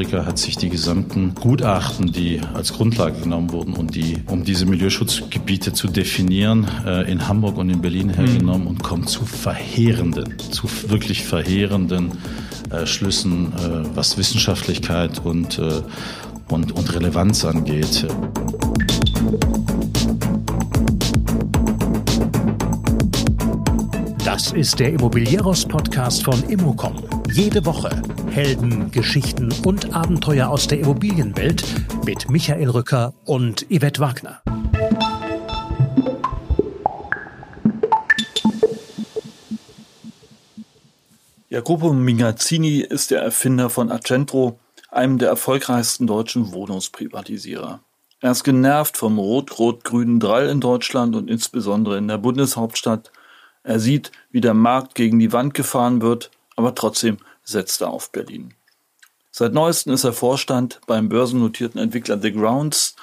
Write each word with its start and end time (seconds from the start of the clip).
Empiriker 0.00 0.24
hat 0.24 0.38
sich 0.38 0.56
die 0.56 0.68
gesamten 0.68 1.34
Gutachten, 1.34 2.10
die 2.12 2.40
als 2.54 2.72
Grundlage 2.72 3.20
genommen 3.20 3.50
wurden 3.50 3.74
und 3.74 3.94
die, 3.94 4.18
um 4.26 4.44
diese 4.44 4.66
Milieuschutzgebiete 4.66 5.72
zu 5.72 5.88
definieren, 5.88 6.66
äh, 6.86 7.10
in 7.10 7.28
Hamburg 7.28 7.56
und 7.58 7.70
in 7.70 7.80
Berlin 7.80 8.08
hergenommen 8.08 8.66
und 8.66 8.82
kommt 8.82 9.08
zu 9.08 9.24
verheerenden, 9.24 10.38
zu 10.38 10.68
wirklich 10.88 11.24
verheerenden 11.24 12.12
äh, 12.70 12.86
Schlüssen, 12.86 13.52
äh, 13.52 13.84
was 13.94 14.16
Wissenschaftlichkeit 14.16 15.20
und, 15.24 15.60
und, 16.48 16.72
und 16.72 16.94
Relevanz 16.94 17.44
angeht. 17.44 18.06
Das 24.40 24.52
ist 24.52 24.80
der 24.80 24.94
Immobilieros-Podcast 24.94 26.24
von 26.24 26.42
Immocom. 26.44 26.96
Jede 27.30 27.62
Woche 27.66 27.90
Helden, 28.30 28.90
Geschichten 28.90 29.52
und 29.66 29.92
Abenteuer 29.92 30.48
aus 30.48 30.66
der 30.66 30.80
Immobilienwelt 30.80 31.62
mit 32.06 32.30
Michael 32.30 32.70
Rücker 32.70 33.12
und 33.26 33.66
Yvette 33.68 34.00
Wagner. 34.00 34.40
Jacopo 41.50 41.92
Migazzini 41.92 42.78
ist 42.78 43.10
der 43.10 43.20
Erfinder 43.20 43.68
von 43.68 43.92
Accentro, 43.92 44.58
einem 44.90 45.18
der 45.18 45.28
erfolgreichsten 45.28 46.06
deutschen 46.06 46.52
Wohnungsprivatisierer. 46.52 47.80
Er 48.22 48.30
ist 48.30 48.44
genervt 48.44 48.96
vom 48.96 49.18
rot-rot-grünen 49.18 50.18
Drall 50.18 50.48
in 50.48 50.62
Deutschland 50.62 51.14
und 51.14 51.28
insbesondere 51.28 51.98
in 51.98 52.08
der 52.08 52.16
Bundeshauptstadt 52.16 53.12
er 53.62 53.78
sieht, 53.78 54.12
wie 54.30 54.40
der 54.40 54.54
Markt 54.54 54.94
gegen 54.94 55.18
die 55.18 55.32
Wand 55.32 55.54
gefahren 55.54 56.00
wird, 56.00 56.30
aber 56.56 56.74
trotzdem 56.74 57.18
setzt 57.42 57.80
er 57.80 57.90
auf 57.90 58.12
Berlin. 58.12 58.54
Seit 59.30 59.52
neuestem 59.52 59.92
ist 59.92 60.04
er 60.04 60.12
Vorstand 60.12 60.80
beim 60.86 61.08
börsennotierten 61.08 61.80
Entwickler 61.80 62.20
The 62.20 62.32
Grounds. 62.32 62.96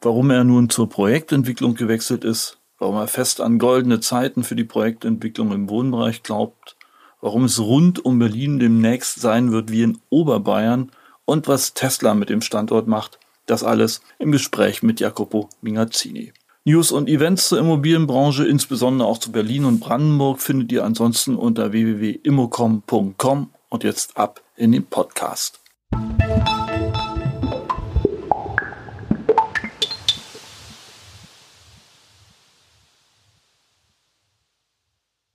Warum 0.00 0.30
er 0.30 0.44
nun 0.44 0.68
zur 0.70 0.88
Projektentwicklung 0.88 1.74
gewechselt 1.74 2.24
ist, 2.24 2.58
warum 2.78 2.96
er 2.96 3.08
fest 3.08 3.40
an 3.40 3.58
goldene 3.58 4.00
Zeiten 4.00 4.44
für 4.44 4.56
die 4.56 4.64
Projektentwicklung 4.64 5.52
im 5.52 5.68
Wohnbereich 5.68 6.22
glaubt, 6.22 6.76
warum 7.20 7.44
es 7.44 7.58
rund 7.58 8.04
um 8.04 8.18
Berlin 8.18 8.58
demnächst 8.58 9.20
sein 9.20 9.52
wird 9.52 9.70
wie 9.70 9.82
in 9.82 9.98
Oberbayern 10.10 10.90
und 11.24 11.48
was 11.48 11.74
Tesla 11.74 12.14
mit 12.14 12.28
dem 12.28 12.42
Standort 12.42 12.86
macht, 12.86 13.18
das 13.46 13.62
alles 13.62 14.02
im 14.18 14.32
Gespräch 14.32 14.82
mit 14.82 15.00
Jacopo 15.00 15.48
Mingazzini. 15.60 16.32
News 16.66 16.92
und 16.92 17.08
Events 17.08 17.48
zur 17.48 17.58
Immobilienbranche, 17.58 18.46
insbesondere 18.46 19.08
auch 19.08 19.16
zu 19.16 19.32
Berlin 19.32 19.64
und 19.64 19.80
Brandenburg, 19.80 20.42
findet 20.42 20.70
ihr 20.72 20.84
ansonsten 20.84 21.36
unter 21.36 21.72
www.immocom.com 21.72 23.50
und 23.70 23.84
jetzt 23.84 24.18
ab 24.18 24.42
in 24.56 24.72
den 24.72 24.84
Podcast. 24.84 25.58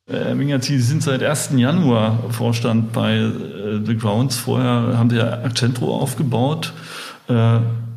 Herr 0.08 0.36
Mingert, 0.36 0.64
Sie 0.64 0.78
sind 0.78 1.02
seit 1.02 1.24
1. 1.24 1.54
Januar 1.56 2.30
Vorstand 2.30 2.94
bei 2.94 3.16
äh, 3.16 3.82
The 3.84 3.98
Grounds. 3.98 4.38
Vorher 4.38 4.96
haben 4.96 5.10
Sie 5.10 5.18
ja 5.18 5.42
Accentro 5.42 5.98
aufgebaut. 5.98 6.72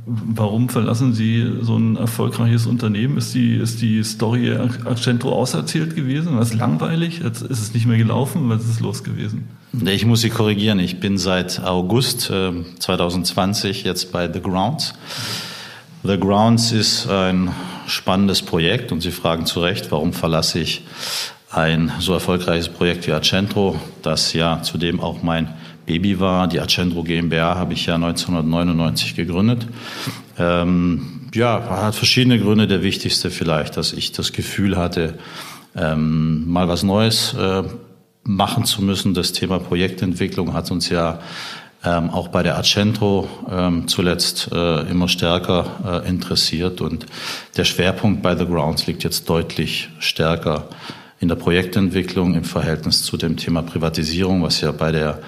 Äh, 0.09 0.13
Warum 0.35 0.69
verlassen 0.69 1.13
Sie 1.13 1.47
so 1.61 1.77
ein 1.77 1.97
erfolgreiches 1.97 2.67
Unternehmen? 2.67 3.19
Ist 3.19 3.35
die, 3.35 3.57
ist 3.57 3.81
die 3.83 4.03
Story 4.03 4.53
Accentro 4.53 5.33
auserzählt 5.33 5.95
gewesen? 5.95 6.35
War 6.35 6.43
es 6.43 6.55
langweilig? 6.55 7.21
Jetzt 7.23 7.43
ist 7.43 7.61
es 7.61 7.75
nicht 7.75 7.87
mehr 7.87 7.99
gelaufen? 7.99 8.49
Was 8.49 8.65
ist 8.65 8.81
los 8.81 9.05
gewesen? 9.05 9.49
Ich 9.85 10.07
muss 10.07 10.23
Sie 10.23 10.31
korrigieren. 10.31 10.79
Ich 10.79 11.01
bin 11.01 11.19
seit 11.19 11.63
August 11.63 12.31
äh, 12.31 12.53
2020 12.79 13.85
jetzt 13.85 14.13
bei 14.13 14.33
The 14.33 14.41
Grounds. 14.41 14.95
The 16.05 16.19
Grounds 16.19 16.73
ist 16.73 17.09
ein 17.09 17.51
spannendes 17.87 18.43
Projekt 18.43 18.93
und 18.93 19.01
Sie 19.01 19.11
fragen 19.11 19.47
zu 19.47 19.61
Recht, 19.61 19.91
warum 19.91 20.13
verlasse 20.13 20.61
ich 20.61 20.85
ein 21.51 21.93
so 21.99 22.13
erfolgreiches 22.13 22.69
Projekt 22.69 23.07
wie 23.07 23.13
Accentro, 23.13 23.81
das 24.03 24.33
ja 24.33 24.63
zudem 24.63 25.01
auch 25.01 25.23
mein 25.23 25.55
Baby 25.89 26.21
war. 26.21 26.47
Die 26.49 26.61
Accendro 26.61 27.03
GmbH 27.03 27.57
habe 27.57 27.73
ich 27.73 27.87
ja 27.87 27.95
1999 27.95 29.17
gegründet. 29.17 29.67
Ähm, 30.39 31.31
ja, 31.35 31.83
hat 31.83 31.95
verschiedene 31.95 32.39
Gründe. 32.39 32.67
Der 32.67 32.83
wichtigste 32.83 33.31
vielleicht, 33.31 33.79
dass 33.79 33.95
ich 33.95 34.13
das 34.13 34.33
Gefühl 34.33 34.77
hatte, 34.77 35.15
ähm, 35.75 36.47
mal 36.47 36.69
was 36.69 36.83
Neues 36.83 37.35
äh, 37.35 37.63
machen 38.23 38.67
zu 38.67 38.83
müssen. 38.83 39.15
Das 39.15 39.33
Thema 39.33 39.59
Projektentwicklung 39.59 40.53
hat 40.53 40.71
uns 40.71 40.91
ja 40.91 41.21
ähm, 41.85 42.11
auch 42.11 42.29
bei 42.29 42.43
der 42.43 42.59
Accentro 42.59 43.27
ähm, 43.51 43.89
zuletzt 43.89 44.51
äh, 44.53 44.81
immer 44.91 45.09
stärker 45.09 46.03
äh, 46.05 46.09
interessiert 46.09 46.81
und 46.81 47.07
der 47.57 47.65
Schwerpunkt 47.65 48.21
bei 48.21 48.37
The 48.37 48.45
Grounds 48.45 48.87
liegt 48.87 49.05
jetzt 49.05 49.29
deutlich 49.31 49.89
stärker 50.01 50.69
in 51.21 51.29
der 51.29 51.37
Projektentwicklung 51.37 52.35
im 52.35 52.45
Verhältnis 52.45 53.05
zu 53.05 53.17
dem 53.17 53.37
Thema 53.37 53.63
Privatisierung, 53.63 54.43
was 54.43 54.61
ja 54.61 54.73
bei 54.73 54.93
der 54.93 55.21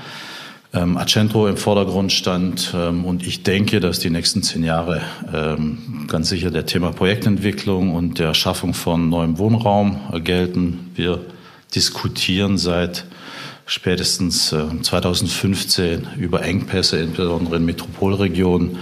ähm, 0.72 0.96
Accentro 0.96 1.48
im 1.48 1.56
Vordergrund 1.56 2.12
stand. 2.12 2.72
Ähm, 2.74 3.04
und 3.04 3.26
ich 3.26 3.42
denke, 3.42 3.80
dass 3.80 3.98
die 3.98 4.10
nächsten 4.10 4.42
zehn 4.42 4.64
Jahre 4.64 5.02
ähm, 5.32 6.06
ganz 6.06 6.28
sicher 6.28 6.50
der 6.50 6.66
Thema 6.66 6.92
Projektentwicklung 6.92 7.94
und 7.94 8.18
der 8.18 8.34
Schaffung 8.34 8.74
von 8.74 9.08
neuem 9.08 9.38
Wohnraum 9.38 10.00
gelten. 10.22 10.90
Wir 10.94 11.20
diskutieren 11.74 12.58
seit 12.58 13.06
spätestens 13.66 14.52
äh, 14.52 14.64
2015 14.82 16.08
über 16.18 16.42
Engpässe, 16.42 16.98
insbesondere 16.98 17.56
in 17.56 17.64
Metropolregionen 17.64 18.78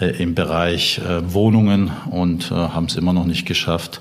äh, 0.00 0.22
im 0.22 0.34
Bereich 0.34 0.98
äh, 0.98 1.32
Wohnungen 1.32 1.90
und 2.10 2.50
äh, 2.50 2.54
haben 2.54 2.86
es 2.86 2.96
immer 2.96 3.12
noch 3.12 3.26
nicht 3.26 3.46
geschafft, 3.46 4.00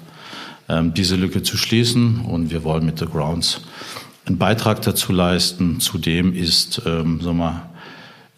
ähm, 0.69 0.93
diese 0.93 1.15
Lücke 1.15 1.41
zu 1.41 1.57
schließen. 1.57 2.21
Und 2.21 2.51
wir 2.51 2.63
wollen 2.63 2.85
mit 2.85 2.99
The 2.99 3.05
Grounds 3.05 3.61
einen 4.27 4.37
Beitrag 4.37 4.81
dazu 4.81 5.13
leisten. 5.13 5.79
Zudem 5.79 6.33
ist 6.33 6.81
ähm, 6.85 7.21
sagen 7.21 7.37
wir, 7.37 7.69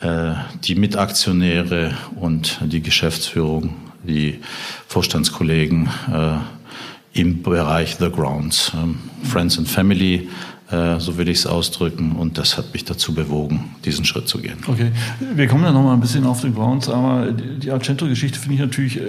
äh, 0.01 0.35
die 0.63 0.75
Mitaktionäre 0.75 1.97
und 2.16 2.59
die 2.61 2.81
Geschäftsführung, 2.81 3.75
die 4.03 4.39
Vorstandskollegen 4.88 5.89
äh, 6.13 7.19
im 7.19 7.41
Bereich 7.41 7.97
The 8.00 8.09
Grounds, 8.09 8.72
ähm, 8.75 9.00
Friends 9.23 9.57
and 9.57 9.67
Family 9.67 10.29
so 10.69 11.18
will 11.18 11.28
ich 11.30 11.40
es 11.40 11.47
ausdrücken. 11.47 12.12
Und 12.12 12.38
das 12.38 12.57
hat 12.57 12.74
mich 12.74 12.85
dazu 12.85 13.13
bewogen, 13.16 13.75
diesen 13.85 14.06
Schritt 14.06 14.28
zu 14.28 14.38
gehen. 14.40 14.57
Okay, 14.68 14.91
wir 15.34 15.47
kommen 15.47 15.63
ja 15.63 15.72
noch 15.72 15.84
mal 15.84 15.94
ein 15.94 16.00
bisschen 16.00 16.25
auf 16.25 16.41
den 16.41 16.53
Grounds, 16.53 16.90
aber 16.90 17.31
die 17.31 17.72
Argento-Geschichte 17.72 18.38
finde 18.38 18.56
ich 18.56 18.62
natürlich 18.62 18.97
äh, 18.97 19.02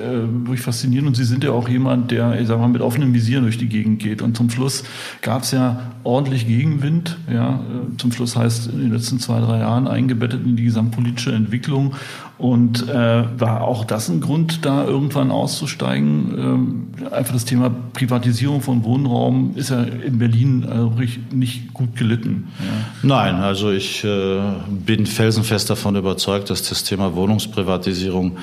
wirklich 0.47 0.62
faszinierend. 0.62 1.09
Und 1.09 1.15
Sie 1.16 1.25
sind 1.25 1.44
ja 1.44 1.50
auch 1.50 1.69
jemand, 1.69 2.10
der, 2.10 2.41
ich 2.41 2.48
sag 2.48 2.59
mal, 2.59 2.69
mit 2.69 2.81
offenem 2.81 3.12
Visier 3.12 3.41
durch 3.41 3.59
die 3.59 3.69
Gegend 3.69 4.00
geht. 4.00 4.22
Und 4.22 4.37
zum 4.37 4.48
Schluss 4.48 4.84
gab 5.21 5.43
es 5.43 5.50
ja 5.50 5.93
ordentlich 6.03 6.47
Gegenwind. 6.47 7.19
Ja, 7.31 7.56
äh, 7.56 7.97
zum 7.98 8.12
Schluss 8.12 8.37
heißt 8.37 8.69
in 8.69 8.81
den 8.81 8.92
letzten 8.92 9.19
zwei, 9.19 9.41
drei 9.41 9.59
Jahren 9.59 9.87
eingebettet 9.87 10.44
in 10.44 10.56
die 10.56 10.65
gesamtpolitische 10.65 11.32
Entwicklung. 11.32 11.94
Und 12.41 12.89
äh, 12.89 13.25
war 13.39 13.61
auch 13.61 13.84
das 13.84 14.09
ein 14.09 14.23
Grund, 14.23 14.65
da 14.65 14.87
irgendwann 14.87 15.31
auszusteigen? 15.31 16.39
Ähm, 16.39 17.12
einfach 17.12 17.34
das 17.34 17.45
Thema 17.45 17.71
Privatisierung 17.93 18.62
von 18.62 18.83
Wohnraum 18.83 19.53
ist 19.56 19.69
ja 19.69 19.83
in 19.83 20.19
Berlin 20.19 20.62
äh, 20.62 21.34
nicht 21.34 21.75
gut 21.75 21.97
gelitten. 21.97 22.49
Ja. 22.59 22.67
Nein, 23.03 23.34
also 23.34 23.71
ich 23.71 24.03
äh, 24.05 24.41
bin 24.71 25.05
felsenfest 25.05 25.69
davon 25.69 25.97
überzeugt, 25.97 26.49
dass 26.49 26.67
das 26.67 26.83
Thema 26.83 27.15
Wohnungsprivatisierung 27.15 28.39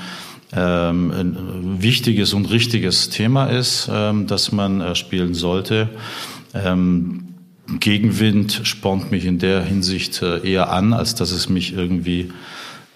ähm, 0.53 1.12
ein 1.12 1.81
wichtiges 1.81 2.35
und 2.35 2.52
richtiges 2.52 3.09
Thema 3.09 3.47
ist, 3.47 3.90
ähm, 3.91 4.28
das 4.28 4.52
man 4.52 4.79
äh, 4.79 4.94
spielen 4.94 5.34
sollte. 5.34 5.90
Ähm, 6.53 7.24
Gegenwind 7.79 8.62
spornt 8.64 9.09
mich 9.09 9.25
in 9.25 9.40
der 9.40 9.64
Hinsicht 9.64 10.22
äh, 10.22 10.47
eher 10.47 10.72
an, 10.72 10.94
als 10.94 11.16
dass 11.16 11.31
es 11.31 11.50
mich 11.50 11.74
irgendwie 11.74 12.32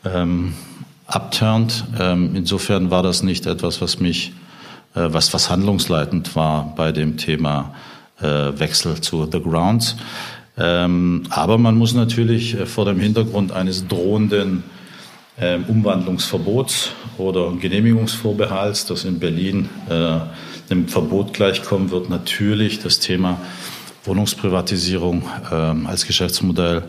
ähm, 0.05 0.53
abturnt. 1.11 1.85
Ähm, 1.99 2.35
insofern 2.35 2.89
war 2.89 3.03
das 3.03 3.23
nicht 3.23 3.45
etwas, 3.45 3.81
was 3.81 3.99
mich, 3.99 4.31
äh, 4.95 5.07
was, 5.11 5.33
was 5.33 5.49
handlungsleitend 5.49 6.35
war 6.35 6.73
bei 6.75 6.91
dem 6.91 7.17
Thema 7.17 7.73
äh, 8.21 8.25
Wechsel 8.25 8.99
zu 9.01 9.27
The 9.31 9.41
Grounds. 9.41 9.97
Ähm, 10.57 11.23
aber 11.29 11.57
man 11.57 11.77
muss 11.77 11.93
natürlich 11.93 12.59
äh, 12.59 12.65
vor 12.65 12.85
dem 12.85 12.99
Hintergrund 12.99 13.51
eines 13.51 13.87
drohenden 13.87 14.63
ähm, 15.39 15.65
Umwandlungsverbots 15.67 16.91
oder 17.17 17.51
Genehmigungsvorbehalts, 17.51 18.85
das 18.85 19.05
in 19.05 19.19
Berlin 19.19 19.69
dem 20.69 20.87
Verbot 20.87 21.33
gleichkommen 21.33 21.91
wird, 21.91 22.09
natürlich 22.09 22.79
das 22.79 22.99
Thema 22.99 23.39
Wohnungsprivatisierung 24.05 25.23
als 25.85 26.07
Geschäftsmodell 26.07 26.83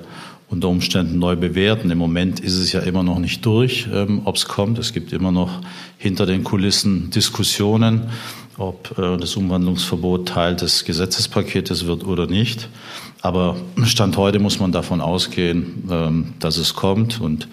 unter 0.52 0.69
Umständen 0.69 1.19
neu 1.19 1.34
bewerten. 1.34 1.90
Im 1.90 1.96
Moment 1.96 2.38
ist 2.38 2.58
es 2.58 2.72
ja 2.72 2.81
immer 2.81 3.02
noch 3.02 3.19
nicht 3.19 3.44
durch, 3.46 3.88
ähm, 3.93 4.20
ob 4.25 4.37
es 4.37 4.46
kommt. 4.46 4.78
Es 4.78 4.93
gibt 4.93 5.12
immer 5.14 5.32
noch 5.32 5.62
hinter 5.96 6.26
den 6.26 6.44
Kulissen 6.44 7.10
Diskussionen, 7.10 8.10
ob 8.58 8.96
äh, 8.99 9.16
das 9.16 9.34
Umwandlungsverbot 9.34 10.28
Teil 10.28 10.54
des 10.54 10.84
Gesetzespaketes 10.84 11.87
wird 11.87 12.04
oder 12.04 12.26
nicht. 12.26 12.69
Aber 13.22 13.56
Stand 13.84 14.19
heute 14.19 14.40
muss 14.40 14.60
man 14.60 14.72
davon 14.72 15.00
ausgehen, 15.00 15.88
ähm, 15.90 16.34
dass 16.38 16.58
es 16.58 16.75
kommt 16.75 17.19
und 17.19 17.48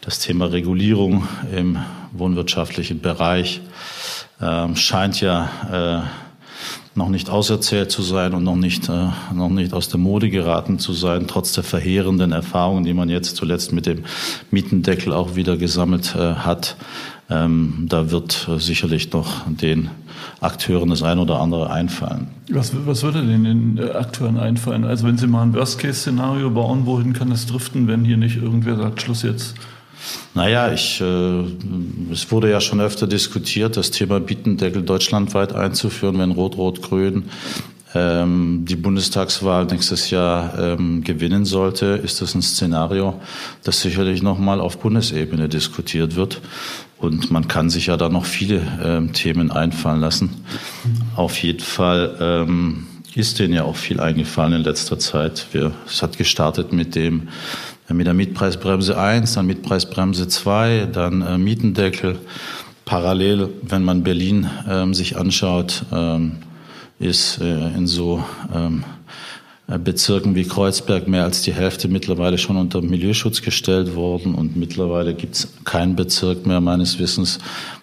das 0.00 0.20
Thema 0.20 0.46
Regulierung 0.46 1.26
im 1.52 1.78
wohnwirtschaftlichen 2.12 3.00
Bereich 3.00 3.60
ähm, 4.40 4.76
scheint 4.76 5.20
ja 5.20 6.04
äh, 6.04 6.25
noch 6.96 7.08
nicht 7.08 7.30
auserzählt 7.30 7.90
zu 7.90 8.02
sein 8.02 8.34
und 8.34 8.44
noch 8.44 8.56
nicht, 8.56 8.88
äh, 8.88 9.08
noch 9.34 9.50
nicht 9.50 9.72
aus 9.72 9.88
der 9.88 10.00
Mode 10.00 10.30
geraten 10.30 10.78
zu 10.78 10.92
sein, 10.92 11.26
trotz 11.26 11.52
der 11.52 11.64
verheerenden 11.64 12.32
Erfahrungen, 12.32 12.84
die 12.84 12.94
man 12.94 13.08
jetzt 13.08 13.36
zuletzt 13.36 13.72
mit 13.72 13.86
dem 13.86 14.04
Mietendeckel 14.50 15.12
auch 15.12 15.36
wieder 15.36 15.56
gesammelt 15.56 16.14
äh, 16.16 16.34
hat. 16.34 16.76
Ähm, 17.28 17.86
da 17.88 18.10
wird 18.10 18.48
äh, 18.48 18.58
sicherlich 18.58 19.12
noch 19.12 19.42
den 19.48 19.90
Akteuren 20.40 20.90
das 20.90 21.02
ein 21.02 21.18
oder 21.18 21.40
andere 21.40 21.70
einfallen. 21.70 22.28
Was, 22.50 22.72
was 22.86 23.02
würde 23.02 23.26
denn 23.26 23.44
den 23.44 23.78
äh, 23.78 23.90
Akteuren 23.90 24.38
einfallen? 24.38 24.84
Also 24.84 25.06
wenn 25.06 25.18
Sie 25.18 25.26
mal 25.26 25.42
ein 25.42 25.54
Worst-Case-Szenario 25.54 26.50
bauen, 26.50 26.86
wohin 26.86 27.12
kann 27.12 27.30
das 27.30 27.46
driften, 27.46 27.88
wenn 27.88 28.04
hier 28.04 28.16
nicht 28.16 28.36
irgendwer 28.36 28.76
sagt, 28.76 29.02
Schluss 29.02 29.22
jetzt? 29.22 29.54
Naja, 30.34 30.72
ich, 30.72 31.00
äh, 31.00 31.44
es 32.12 32.30
wurde 32.30 32.50
ja 32.50 32.60
schon 32.60 32.80
öfter 32.80 33.06
diskutiert, 33.06 33.76
das 33.76 33.90
Thema 33.90 34.20
Bietendeckel 34.20 34.82
deutschlandweit 34.82 35.54
einzuführen, 35.54 36.18
wenn 36.18 36.32
Rot-Rot-Grün 36.32 37.24
ähm, 37.94 38.64
die 38.68 38.76
Bundestagswahl 38.76 39.64
nächstes 39.66 40.10
Jahr 40.10 40.58
ähm, 40.58 41.02
gewinnen 41.02 41.44
sollte, 41.44 41.86
ist 41.86 42.20
das 42.20 42.34
ein 42.34 42.42
Szenario, 42.42 43.20
das 43.64 43.80
sicherlich 43.80 44.22
nochmal 44.22 44.60
auf 44.60 44.78
Bundesebene 44.78 45.48
diskutiert 45.48 46.16
wird. 46.16 46.40
Und 46.98 47.30
man 47.30 47.48
kann 47.48 47.70
sich 47.70 47.86
ja 47.86 47.96
da 47.96 48.08
noch 48.08 48.24
viele 48.24 48.60
ähm, 48.82 49.12
Themen 49.12 49.50
einfallen 49.50 50.00
lassen. 50.00 50.30
Auf 51.14 51.42
jeden 51.42 51.60
Fall 51.60 52.16
ähm, 52.20 52.86
ist 53.14 53.38
denen 53.38 53.54
ja 53.54 53.64
auch 53.64 53.76
viel 53.76 54.00
eingefallen 54.00 54.54
in 54.54 54.62
letzter 54.62 54.98
Zeit. 54.98 55.46
Wir, 55.52 55.72
es 55.86 56.02
hat 56.02 56.18
gestartet 56.18 56.72
mit 56.72 56.94
dem 56.94 57.28
mit 57.92 58.06
der 58.06 58.14
Mietpreisbremse 58.14 58.98
1, 58.98 59.34
dann 59.34 59.46
Mietpreisbremse 59.46 60.28
2, 60.28 60.88
dann 60.92 61.22
äh, 61.22 61.38
Mietendeckel. 61.38 62.18
Parallel, 62.84 63.48
wenn 63.62 63.84
man 63.84 64.02
Berlin 64.02 64.48
ähm, 64.68 64.94
sich 64.94 65.16
anschaut, 65.16 65.84
ähm, 65.92 66.38
ist 66.98 67.40
äh, 67.40 67.68
in 67.76 67.86
so 67.86 68.24
ähm, 68.54 68.84
äh, 69.68 69.78
Bezirken 69.78 70.34
wie 70.36 70.44
Kreuzberg 70.44 71.08
mehr 71.08 71.24
als 71.24 71.42
die 71.42 71.52
Hälfte 71.52 71.88
mittlerweile 71.88 72.38
schon 72.38 72.56
unter 72.56 72.82
Milieuschutz 72.82 73.42
gestellt 73.42 73.96
worden 73.96 74.34
und 74.34 74.56
mittlerweile 74.56 75.14
gibt 75.14 75.34
es 75.34 75.48
keinen 75.64 75.96
Bezirk 75.96 76.46
mehr 76.46 76.60
meines 76.60 76.98
Wissens, 77.00 77.38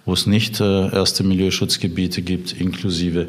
wo 0.06 0.14
es 0.14 0.26
nicht 0.26 0.62
äh, 0.62 0.90
erste 0.94 1.24
Milieuschutzgebiete 1.24 2.22
gibt, 2.22 2.54
inklusive 2.54 3.28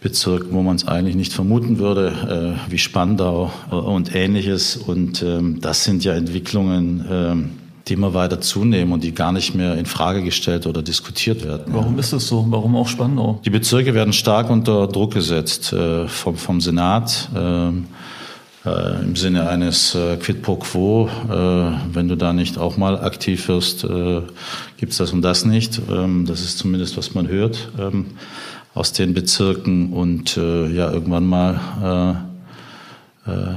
Bezirken, 0.00 0.52
wo 0.52 0.62
man 0.62 0.76
es 0.76 0.88
eigentlich 0.88 1.14
nicht 1.14 1.32
vermuten 1.32 1.78
würde, 1.78 2.56
äh, 2.66 2.70
wie 2.70 2.78
Spandau 2.78 3.52
äh, 3.70 3.74
und 3.74 4.14
ähnliches. 4.14 4.76
Und 4.76 5.22
ähm, 5.22 5.60
das 5.60 5.84
sind 5.84 6.04
ja 6.04 6.14
Entwicklungen, 6.14 7.04
ähm, 7.10 7.50
die 7.86 7.94
immer 7.94 8.14
weiter 8.14 8.40
zunehmen 8.40 8.92
und 8.92 9.04
die 9.04 9.12
gar 9.12 9.32
nicht 9.32 9.54
mehr 9.54 9.76
in 9.76 9.84
Frage 9.84 10.22
gestellt 10.22 10.66
oder 10.66 10.82
diskutiert 10.82 11.44
werden. 11.44 11.64
Warum 11.74 11.98
ist 11.98 12.14
das 12.14 12.26
so? 12.26 12.46
Warum 12.48 12.76
auch 12.76 12.88
Spandau? 12.88 13.40
Die 13.44 13.50
Bezirke 13.50 13.92
werden 13.92 14.14
stark 14.14 14.48
unter 14.48 14.86
Druck 14.86 15.12
gesetzt 15.12 15.72
äh, 15.74 16.08
vom, 16.08 16.36
vom 16.36 16.62
Senat. 16.62 17.28
Ähm, 17.36 17.86
äh, 18.64 19.02
Im 19.02 19.16
Sinne 19.16 19.48
eines 19.48 19.94
äh, 19.94 20.16
Quid 20.16 20.42
pro 20.42 20.56
quo, 20.56 21.08
äh, 21.28 21.94
wenn 21.94 22.08
du 22.08 22.16
da 22.16 22.32
nicht 22.32 22.58
auch 22.58 22.76
mal 22.76 23.00
aktiv 23.00 23.48
wirst, 23.48 23.86
gibt's 24.76 24.98
das 24.98 25.12
und 25.12 25.22
das 25.22 25.46
nicht. 25.46 25.80
Ähm, 25.90 26.26
das 26.26 26.40
ist 26.40 26.58
zumindest, 26.58 26.96
was 26.96 27.14
man 27.14 27.28
hört. 27.28 27.70
Aus 28.74 28.92
den 28.92 29.14
Bezirken 29.14 29.92
und 29.92 30.36
äh, 30.36 30.68
ja, 30.68 30.92
irgendwann 30.92 31.26
mal 31.26 32.24
äh, 33.26 33.30
äh, 33.30 33.54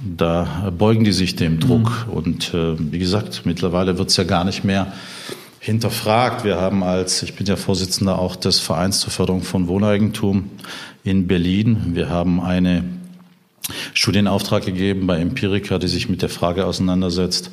da 0.00 0.72
beugen 0.76 1.04
die 1.04 1.12
sich 1.12 1.36
dem 1.36 1.60
Druck. 1.60 2.06
Mhm. 2.06 2.12
Und 2.12 2.54
äh, 2.54 2.74
wie 2.78 2.98
gesagt, 2.98 3.42
mittlerweile 3.44 3.98
wird's 3.98 4.16
ja 4.16 4.24
gar 4.24 4.44
nicht 4.44 4.64
mehr 4.64 4.92
hinterfragt. 5.58 6.44
Wir 6.44 6.56
haben 6.56 6.82
als, 6.82 7.22
ich 7.22 7.34
bin 7.34 7.46
ja 7.46 7.56
Vorsitzender 7.56 8.18
auch 8.18 8.36
des 8.36 8.60
Vereins 8.60 9.00
zur 9.00 9.10
Förderung 9.10 9.42
von 9.42 9.68
Wohneigentum 9.68 10.48
in 11.04 11.26
Berlin. 11.26 11.94
Wir 11.94 12.08
haben 12.08 12.40
eine 12.40 12.84
Studienauftrag 13.92 14.64
gegeben 14.64 15.06
bei 15.06 15.18
Empirica, 15.18 15.78
die 15.78 15.88
sich 15.88 16.08
mit 16.08 16.22
der 16.22 16.30
Frage 16.30 16.64
auseinandersetzt, 16.64 17.50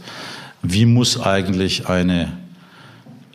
wie 0.64 0.86
muss 0.86 1.20
eigentlich 1.20 1.88
eine 1.88 2.32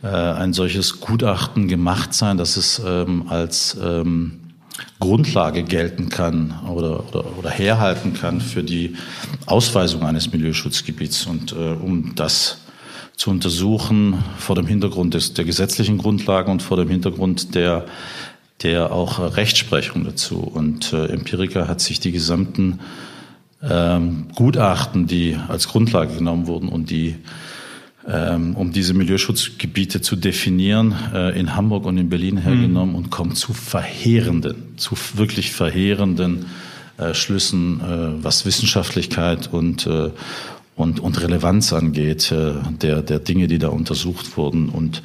ein 0.07 0.53
solches 0.53 0.99
Gutachten 0.99 1.67
gemacht 1.67 2.13
sein, 2.13 2.37
dass 2.37 2.57
es 2.57 2.81
ähm, 2.85 3.25
als 3.29 3.77
ähm, 3.81 4.39
Grundlage 4.99 5.63
gelten 5.63 6.09
kann 6.09 6.59
oder, 6.67 7.07
oder, 7.07 7.37
oder 7.37 7.49
herhalten 7.49 8.13
kann 8.13 8.41
für 8.41 8.63
die 8.63 8.95
Ausweisung 9.45 10.03
eines 10.03 10.31
Milieuschutzgebiets. 10.31 11.25
Und 11.25 11.53
äh, 11.53 11.55
um 11.55 12.15
das 12.15 12.57
zu 13.15 13.29
untersuchen 13.29 14.23
vor 14.37 14.55
dem 14.55 14.65
Hintergrund 14.65 15.13
des, 15.13 15.33
der 15.33 15.45
gesetzlichen 15.45 15.97
Grundlagen 15.97 16.51
und 16.51 16.61
vor 16.61 16.77
dem 16.77 16.89
Hintergrund 16.89 17.55
der, 17.55 17.85
der 18.63 18.91
auch 18.91 19.37
Rechtsprechung 19.37 20.03
dazu. 20.03 20.39
Und 20.39 20.93
äh, 20.93 21.05
Empirica 21.07 21.67
hat 21.67 21.79
sich 21.79 21.99
die 21.99 22.11
gesamten 22.11 22.79
ähm, 23.61 24.27
Gutachten, 24.35 25.07
die 25.07 25.37
als 25.47 25.67
Grundlage 25.67 26.15
genommen 26.15 26.47
wurden 26.47 26.69
und 26.69 26.89
die 26.89 27.15
um 28.05 28.73
diese 28.73 28.93
Milieuschutzgebiete 28.93 30.01
zu 30.01 30.17
definieren, 30.17 30.93
äh, 31.13 31.39
in 31.39 31.55
Hamburg 31.55 31.85
und 31.85 31.97
in 31.97 32.09
Berlin 32.09 32.37
hergenommen 32.37 32.89
mhm. 32.89 32.95
und 32.95 33.09
kommt 33.11 33.37
zu 33.37 33.53
verheerenden, 33.53 34.77
zu 34.77 34.95
wirklich 35.13 35.53
verheerenden 35.53 36.47
äh, 36.97 37.13
Schlüssen, 37.13 37.79
äh, 37.79 38.23
was 38.23 38.45
Wissenschaftlichkeit 38.45 39.53
und, 39.53 39.87
und, 40.75 40.99
und 40.99 41.21
Relevanz 41.21 41.71
angeht, 41.71 42.31
der, 42.31 43.01
der 43.01 43.19
Dinge, 43.19 43.47
die 43.47 43.59
da 43.59 43.69
untersucht 43.69 44.37
wurden 44.37 44.69
und 44.69 45.01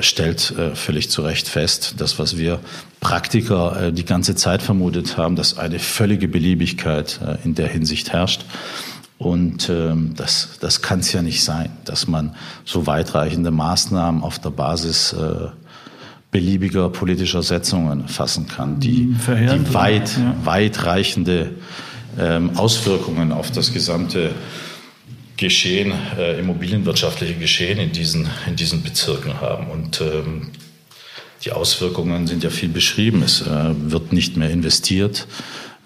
stellt 0.00 0.54
völlig 0.74 1.10
zu 1.10 1.22
Recht 1.22 1.48
fest, 1.48 1.96
dass 1.98 2.18
was 2.18 2.36
wir 2.38 2.60
Praktiker 3.00 3.92
die 3.92 4.04
ganze 4.04 4.34
Zeit 4.34 4.62
vermutet 4.62 5.16
haben, 5.16 5.36
dass 5.36 5.58
eine 5.58 5.78
völlige 5.78 6.26
Beliebigkeit 6.28 7.20
in 7.44 7.54
der 7.54 7.68
Hinsicht 7.68 8.12
herrscht. 8.12 8.44
Und 9.18 9.68
ähm, 9.68 10.14
das, 10.16 10.58
das 10.60 10.82
kann 10.82 11.00
es 11.00 11.12
ja 11.12 11.22
nicht 11.22 11.44
sein, 11.44 11.70
dass 11.84 12.08
man 12.08 12.34
so 12.64 12.86
weitreichende 12.86 13.50
Maßnahmen 13.50 14.22
auf 14.22 14.38
der 14.38 14.50
Basis 14.50 15.12
äh, 15.12 15.48
beliebiger 16.30 16.88
politischer 16.88 17.44
Setzungen 17.44 18.08
fassen 18.08 18.48
kann, 18.48 18.80
die, 18.80 19.14
die 19.26 19.74
weit, 19.74 20.16
ja. 20.16 20.34
weitreichende 20.42 21.52
ähm, 22.18 22.56
Auswirkungen 22.56 23.30
auf 23.30 23.52
das 23.52 23.72
gesamte 23.72 24.32
Geschehen, 25.36 25.92
äh, 26.18 26.38
immobilienwirtschaftliche 26.38 27.34
Geschehen 27.34 27.78
in 27.78 27.92
diesen, 27.92 28.28
in 28.48 28.56
diesen 28.56 28.82
Bezirken 28.82 29.40
haben. 29.40 29.68
Und 29.68 30.00
ähm, 30.00 30.48
die 31.44 31.52
Auswirkungen 31.52 32.26
sind 32.26 32.42
ja 32.42 32.50
viel 32.50 32.68
beschrieben. 32.68 33.22
Es 33.22 33.42
äh, 33.42 33.74
wird 33.76 34.12
nicht 34.12 34.36
mehr 34.36 34.50
investiert. 34.50 35.26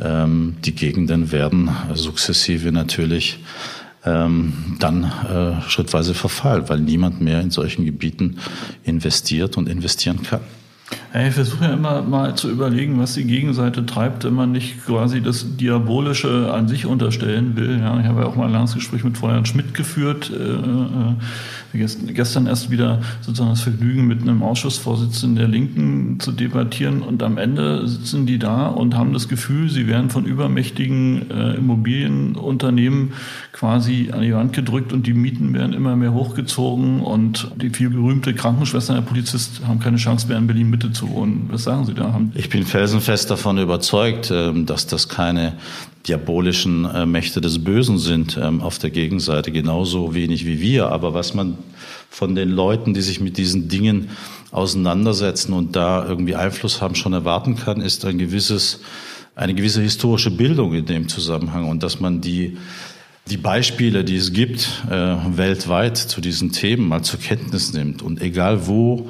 Ähm, 0.00 0.56
die 0.64 0.74
Gegenden 0.74 1.32
werden 1.32 1.70
sukzessive 1.94 2.72
natürlich 2.72 3.40
ähm, 4.04 4.76
dann 4.78 5.04
äh, 5.04 5.60
schrittweise 5.68 6.14
verfallen, 6.14 6.68
weil 6.68 6.80
niemand 6.80 7.20
mehr 7.20 7.40
in 7.40 7.50
solchen 7.50 7.84
Gebieten 7.84 8.38
investiert 8.84 9.56
und 9.56 9.68
investieren 9.68 10.22
kann. 10.22 10.40
Ich 11.14 11.34
versuche 11.34 11.64
ja 11.64 11.72
immer 11.74 12.02
mal 12.02 12.34
zu 12.34 12.50
überlegen, 12.50 12.98
was 12.98 13.14
die 13.14 13.24
Gegenseite 13.24 13.84
treibt, 13.84 14.24
wenn 14.24 14.32
man 14.32 14.52
nicht 14.52 14.86
quasi 14.86 15.20
das 15.20 15.56
Diabolische 15.56 16.52
an 16.52 16.68
sich 16.68 16.86
unterstellen 16.86 17.56
will. 17.56 17.78
Ja, 17.80 17.98
ich 18.00 18.06
habe 18.06 18.20
ja 18.20 18.26
auch 18.26 18.36
mal 18.36 18.46
ein 18.46 18.52
langes 18.52 18.74
Gespräch 18.74 19.04
mit 19.04 19.18
Florian 19.18 19.44
Schmidt 19.44 19.74
geführt. 19.74 20.30
Äh, 20.30 20.34
äh, 20.36 21.14
gestern 21.72 22.46
erst 22.46 22.70
wieder 22.70 23.00
sozusagen 23.20 23.50
das 23.50 23.62
Vergnügen, 23.62 24.06
mit 24.06 24.22
einem 24.22 24.42
Ausschussvorsitzenden 24.42 25.36
der 25.36 25.48
Linken 25.48 26.20
zu 26.20 26.32
debattieren 26.32 27.02
und 27.02 27.22
am 27.22 27.38
Ende 27.38 27.86
sitzen 27.86 28.26
die 28.26 28.38
da 28.38 28.66
und 28.68 28.96
haben 28.96 29.12
das 29.12 29.28
Gefühl, 29.28 29.68
sie 29.68 29.86
werden 29.86 30.10
von 30.10 30.24
übermächtigen 30.24 31.30
äh, 31.30 31.54
Immobilienunternehmen 31.54 33.12
quasi 33.52 34.10
an 34.12 34.22
die 34.22 34.34
Wand 34.34 34.52
gedrückt 34.52 34.92
und 34.92 35.06
die 35.06 35.14
Mieten 35.14 35.52
werden 35.54 35.72
immer 35.72 35.96
mehr 35.96 36.14
hochgezogen 36.14 37.00
und 37.00 37.50
die 37.56 37.70
viel 37.70 37.90
berühmte 37.90 38.34
Krankenschwestern 38.34 38.96
der 38.96 39.02
Polizist 39.02 39.66
haben 39.66 39.80
keine 39.80 39.96
Chance 39.96 40.28
mehr 40.28 40.38
in 40.38 40.46
Berlin 40.46 40.70
Mitte 40.70 40.92
zu 40.92 41.10
wohnen. 41.10 41.48
Was 41.50 41.64
sagen 41.64 41.84
Sie 41.84 41.94
da? 41.94 42.20
Ich 42.34 42.48
bin 42.48 42.64
felsenfest 42.64 43.30
davon 43.30 43.58
überzeugt, 43.58 44.30
ähm, 44.30 44.66
dass 44.66 44.86
das 44.86 45.08
keine 45.08 45.54
diabolischen 46.06 46.84
äh, 46.84 47.06
Mächte 47.06 47.40
des 47.40 47.62
Bösen 47.62 47.98
sind 47.98 48.38
ähm, 48.40 48.60
auf 48.60 48.78
der 48.78 48.90
Gegenseite, 48.90 49.52
genauso 49.52 50.14
wenig 50.14 50.46
wie 50.46 50.60
wir. 50.60 50.88
Aber 50.88 51.14
was 51.14 51.34
man 51.34 51.58
von 52.08 52.34
den 52.34 52.50
Leuten, 52.50 52.94
die 52.94 53.02
sich 53.02 53.20
mit 53.20 53.36
diesen 53.36 53.68
Dingen 53.68 54.10
auseinandersetzen 54.50 55.52
und 55.52 55.76
da 55.76 56.06
irgendwie 56.06 56.34
Einfluss 56.34 56.80
haben, 56.80 56.94
schon 56.94 57.12
erwarten 57.12 57.56
kann, 57.56 57.80
ist 57.80 58.04
ein 58.04 58.18
gewisses, 58.18 58.80
eine 59.34 59.54
gewisse 59.54 59.82
historische 59.82 60.30
Bildung 60.30 60.72
in 60.74 60.86
dem 60.86 61.08
Zusammenhang 61.08 61.68
und 61.68 61.82
dass 61.82 62.00
man 62.00 62.20
die 62.20 62.56
die 63.28 63.36
Beispiele, 63.36 64.04
die 64.04 64.16
es 64.16 64.32
gibt, 64.32 64.84
äh, 64.90 65.16
weltweit 65.36 65.98
zu 65.98 66.22
diesen 66.22 66.50
Themen 66.50 66.88
mal 66.88 67.02
zur 67.02 67.20
Kenntnis 67.20 67.74
nimmt 67.74 68.00
und 68.00 68.22
egal 68.22 68.66
wo 68.66 69.08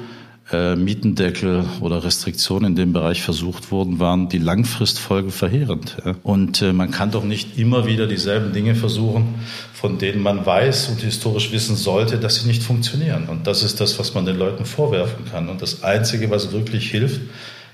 äh, 0.51 0.75
Mietendeckel 0.75 1.65
oder 1.79 2.03
Restriktionen 2.03 2.71
in 2.71 2.75
dem 2.75 2.93
Bereich 2.93 3.21
versucht 3.21 3.71
wurden, 3.71 3.99
waren 3.99 4.29
die 4.29 4.37
Langfristfolge 4.37 5.31
verheerend. 5.31 5.97
Ja. 6.03 6.15
Und 6.23 6.61
äh, 6.61 6.73
man 6.73 6.91
kann 6.91 7.11
doch 7.11 7.23
nicht 7.23 7.57
immer 7.57 7.85
wieder 7.85 8.07
dieselben 8.07 8.51
Dinge 8.51 8.75
versuchen, 8.75 9.35
von 9.73 9.97
denen 9.97 10.23
man 10.23 10.45
weiß 10.45 10.89
und 10.89 11.01
historisch 11.01 11.51
wissen 11.51 11.75
sollte, 11.75 12.17
dass 12.17 12.35
sie 12.35 12.47
nicht 12.47 12.63
funktionieren. 12.63 13.27
Und 13.29 13.47
das 13.47 13.63
ist 13.63 13.79
das, 13.79 13.99
was 13.99 14.13
man 14.13 14.25
den 14.25 14.37
Leuten 14.37 14.65
vorwerfen 14.65 15.25
kann. 15.31 15.49
Und 15.49 15.61
das 15.61 15.83
Einzige, 15.83 16.29
was 16.29 16.51
wirklich 16.51 16.89
hilft, 16.89 17.21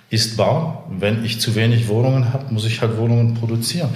ist 0.10 0.38
bauen. 0.38 0.78
Wenn 1.00 1.26
ich 1.26 1.40
zu 1.40 1.56
wenig 1.56 1.88
Wohnungen 1.88 2.34
habe, 2.34 2.54
muss 2.54 2.66
ich 2.66 2.82
halt 2.82 2.98
Wohnungen 2.98 3.34
produzieren. 3.36 3.90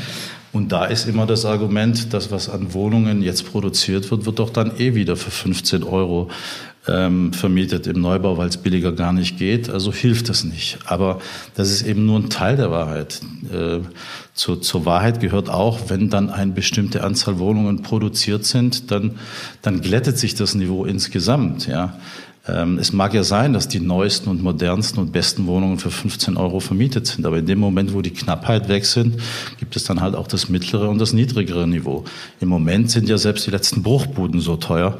Und 0.52 0.72
da 0.72 0.86
ist 0.86 1.08
immer 1.08 1.28
das 1.28 1.46
Argument, 1.46 2.14
dass 2.14 2.32
was 2.32 2.50
an 2.50 2.74
Wohnungen 2.74 3.22
jetzt 3.22 3.46
produziert 3.52 4.10
wird, 4.10 4.26
wird 4.26 4.40
doch 4.40 4.50
dann 4.50 4.72
eh 4.80 4.96
wieder 4.96 5.16
für 5.16 5.30
15 5.30 5.84
Euro 5.84 6.30
ähm, 6.90 7.34
vermietet 7.34 7.88
im 7.88 8.02
Neubau, 8.02 8.38
weil 8.38 8.50
es 8.50 8.58
billiger 8.58 8.92
gar 8.92 9.14
nicht 9.14 9.38
geht. 9.38 9.70
Also 9.70 9.94
hilft 9.94 10.30
das 10.30 10.44
nicht. 10.44 10.80
Aber 10.86 11.20
das 11.56 11.70
ist 11.72 11.84
eben 11.84 12.06
nur 12.06 12.20
ein 12.20 12.30
Teil 12.30 12.56
der 12.56 12.72
Wahrheit. 12.72 13.22
Äh, 13.54 13.80
zu, 14.34 14.56
zur 14.56 14.86
Wahrheit 14.86 15.20
gehört 15.20 15.50
auch, 15.50 15.90
wenn 15.90 16.10
dann 16.10 16.30
eine 16.30 16.52
bestimmte 16.52 17.04
Anzahl 17.04 17.40
Wohnungen 17.40 17.82
produziert 17.82 18.46
sind, 18.46 18.92
dann, 18.92 19.16
dann 19.62 19.82
glättet 19.82 20.18
sich 20.18 20.36
das 20.36 20.56
Niveau 20.56 20.86
insgesamt. 20.86 21.68
Ja. 21.68 21.98
Ähm, 22.56 22.78
es 22.78 22.94
mag 22.94 23.14
ja 23.14 23.24
sein, 23.24 23.54
dass 23.54 23.68
die 23.68 23.80
neuesten 23.80 24.30
und 24.30 24.44
modernsten 24.44 25.00
und 25.00 25.12
besten 25.12 25.48
Wohnungen 25.48 25.80
für 25.80 25.92
15 25.92 26.38
Euro 26.38 26.60
vermietet 26.60 27.08
sind, 27.08 27.26
aber 27.26 27.38
in 27.38 27.46
dem 27.46 27.60
Moment, 27.60 27.94
wo 27.94 28.02
die 28.02 28.12
Knappheit 28.12 28.70
weg 28.70 28.86
sind, 28.86 29.18
gibt 29.58 29.76
es 29.76 29.84
dann 29.84 30.02
halt 30.02 30.16
auch 30.16 30.28
das 30.28 30.50
mittlere 30.50 30.90
und 30.90 31.00
das 31.00 31.14
niedrigere 31.14 31.68
Niveau. 31.68 32.06
Im 32.40 32.50
Moment 32.50 32.92
sind 32.92 33.10
ja 33.10 33.18
selbst 33.18 33.46
die 33.48 33.52
letzten 33.52 33.84
Bruchbuden 33.84 34.42
so 34.42 34.56
teuer, 34.56 34.98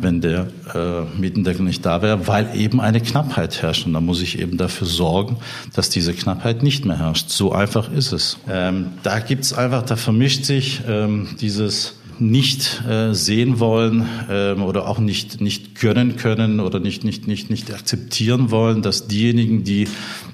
wenn 0.00 0.20
der 0.20 0.48
äh, 0.74 1.02
Mietendeckel 1.18 1.64
nicht 1.64 1.84
da 1.84 2.02
wäre, 2.02 2.26
weil 2.26 2.48
eben 2.54 2.80
eine 2.80 3.00
Knappheit 3.00 3.62
herrscht. 3.62 3.86
Und 3.86 3.92
da 3.92 4.00
muss 4.00 4.22
ich 4.22 4.38
eben 4.38 4.56
dafür 4.56 4.86
sorgen, 4.86 5.36
dass 5.74 5.90
diese 5.90 6.14
Knappheit 6.14 6.62
nicht 6.62 6.84
mehr 6.84 6.98
herrscht. 6.98 7.30
So 7.30 7.52
einfach 7.52 7.90
ist 7.92 8.12
es. 8.12 8.38
Ähm, 8.48 8.88
da 9.02 9.20
gibt's 9.20 9.52
einfach, 9.52 9.82
da 9.82 9.96
vermischt 9.96 10.44
sich 10.44 10.82
ähm, 10.88 11.28
dieses 11.40 11.99
nicht 12.20 12.82
äh, 12.88 13.14
sehen 13.14 13.60
wollen 13.60 14.06
ähm, 14.28 14.62
oder 14.62 14.88
auch 14.88 14.98
nicht, 14.98 15.40
nicht 15.40 15.80
gönnen 15.80 16.16
können 16.16 16.60
oder 16.60 16.80
nicht, 16.80 17.04
nicht, 17.04 17.26
nicht, 17.26 17.50
nicht 17.50 17.72
akzeptieren 17.72 18.50
wollen, 18.50 18.82
dass 18.82 19.08
diejenigen, 19.08 19.64
die 19.64 19.88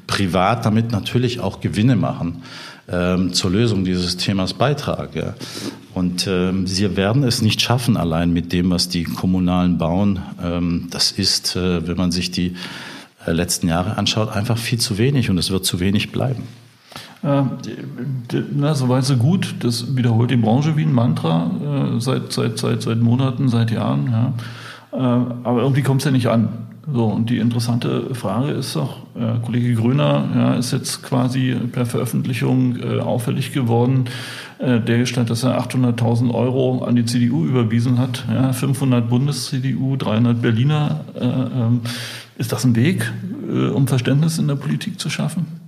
privat 0.07 0.65
damit 0.65 0.93
natürlich 0.93 1.41
auch 1.41 1.61
Gewinne 1.61 1.97
machen, 1.97 2.43
ähm, 2.89 3.33
zur 3.33 3.51
Lösung 3.51 3.85
dieses 3.85 4.17
Themas 4.17 4.55
beitragen. 4.55 5.35
Und 5.95 6.27
ähm, 6.27 6.67
sie 6.67 6.97
werden 6.97 7.23
es 7.23 7.43
nicht 7.43 7.61
schaffen, 7.63 7.97
allein 7.97 8.33
mit 8.33 8.53
dem, 8.53 8.71
was 8.71 8.89
die 8.89 9.05
Kommunalen 9.05 9.79
bauen. 9.79 10.21
Das 10.91 11.11
ist, 11.11 11.57
äh, 11.57 11.89
wenn 11.89 11.97
man 11.97 12.13
sich 12.13 12.31
die 12.31 12.55
äh, 13.27 13.33
letzten 13.33 13.69
Jahre 13.69 13.97
anschaut, 13.97 14.31
einfach 14.31 14.59
viel 14.59 14.79
zu 14.79 14.99
wenig 14.99 15.31
und 15.31 15.39
es 15.39 15.51
wird 15.51 15.65
zu 15.65 15.81
wenig 15.81 16.13
bleiben. 16.13 16.45
Äh, 17.27 17.43
na, 18.55 18.75
soweit 18.75 19.05
so 19.05 19.17
gut. 19.17 19.57
Das 19.61 19.97
wiederholt 19.97 20.31
die 20.31 20.37
Branche 20.37 20.77
wie 20.77 20.85
ein 20.85 20.93
Mantra 20.93 21.51
äh, 21.97 22.01
seit, 22.01 22.33
seit, 22.33 22.59
seit, 22.59 22.83
seit 22.83 23.01
Monaten, 23.01 23.49
seit 23.49 23.73
Jahren. 23.73 24.09
Ja. 24.13 24.33
Äh, 24.93 25.01
aber 25.43 25.63
irgendwie 25.63 25.83
kommt 25.83 26.03
es 26.03 26.05
ja 26.05 26.13
nicht 26.13 26.29
an. 26.29 26.49
So, 26.93 27.07
und 27.07 27.31
die 27.31 27.39
interessante 27.39 28.15
Frage 28.15 28.53
ist 28.53 28.77
doch, 28.77 28.99
Kollege 29.43 29.75
Gröner 29.75 30.29
ja, 30.37 30.55
ist 30.55 30.73
jetzt 30.73 31.03
quasi 31.03 31.57
per 31.73 31.85
Veröffentlichung 31.85 32.77
äh, 32.77 33.01
auffällig 33.01 33.53
geworden, 33.53 34.05
äh, 34.59 34.79
dergestalt, 34.79 35.29
dass 35.29 35.43
er 35.43 35.61
800.000 35.61 36.33
Euro 36.33 36.85
an 36.85 36.95
die 36.95 37.05
CDU 37.05 37.45
überwiesen 37.45 37.99
hat, 37.99 38.25
ja, 38.33 38.53
500 38.53 39.09
Bundes-CDU, 39.09 39.97
300 39.97 40.41
Berliner. 40.41 41.01
Äh, 41.17 41.25
ähm, 41.25 41.81
ist 42.39 42.53
das 42.53 42.65
ein 42.65 42.77
Weg, 42.77 43.11
um 43.75 43.89
Verständnis 43.89 44.39
in 44.39 44.47
der 44.47 44.57
Politik 44.57 45.01
zu 45.01 45.09
schaffen? 45.09 45.66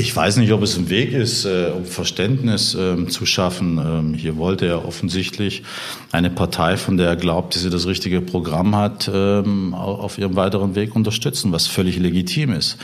Ich 0.00 0.14
weiß 0.14 0.36
nicht, 0.36 0.52
ob 0.52 0.62
es 0.62 0.78
ein 0.78 0.90
Weg 0.90 1.12
ist, 1.12 1.44
äh, 1.44 1.72
um 1.76 1.84
Verständnis 1.84 2.72
äh, 2.72 3.08
zu 3.08 3.26
schaffen. 3.26 3.78
Ähm, 3.78 4.14
hier 4.14 4.36
wollte 4.36 4.64
er 4.64 4.86
offensichtlich 4.86 5.64
eine 6.12 6.30
Partei, 6.30 6.76
von 6.76 6.96
der 6.96 7.08
er 7.08 7.16
glaubt, 7.16 7.56
dass 7.56 7.62
sie 7.62 7.70
das 7.70 7.88
richtige 7.88 8.20
Programm 8.20 8.76
hat, 8.76 9.10
ähm, 9.12 9.74
auf 9.74 10.16
ihrem 10.16 10.36
weiteren 10.36 10.76
Weg 10.76 10.94
unterstützen, 10.94 11.50
was 11.50 11.66
völlig 11.66 11.98
legitim 11.98 12.52
ist. 12.52 12.76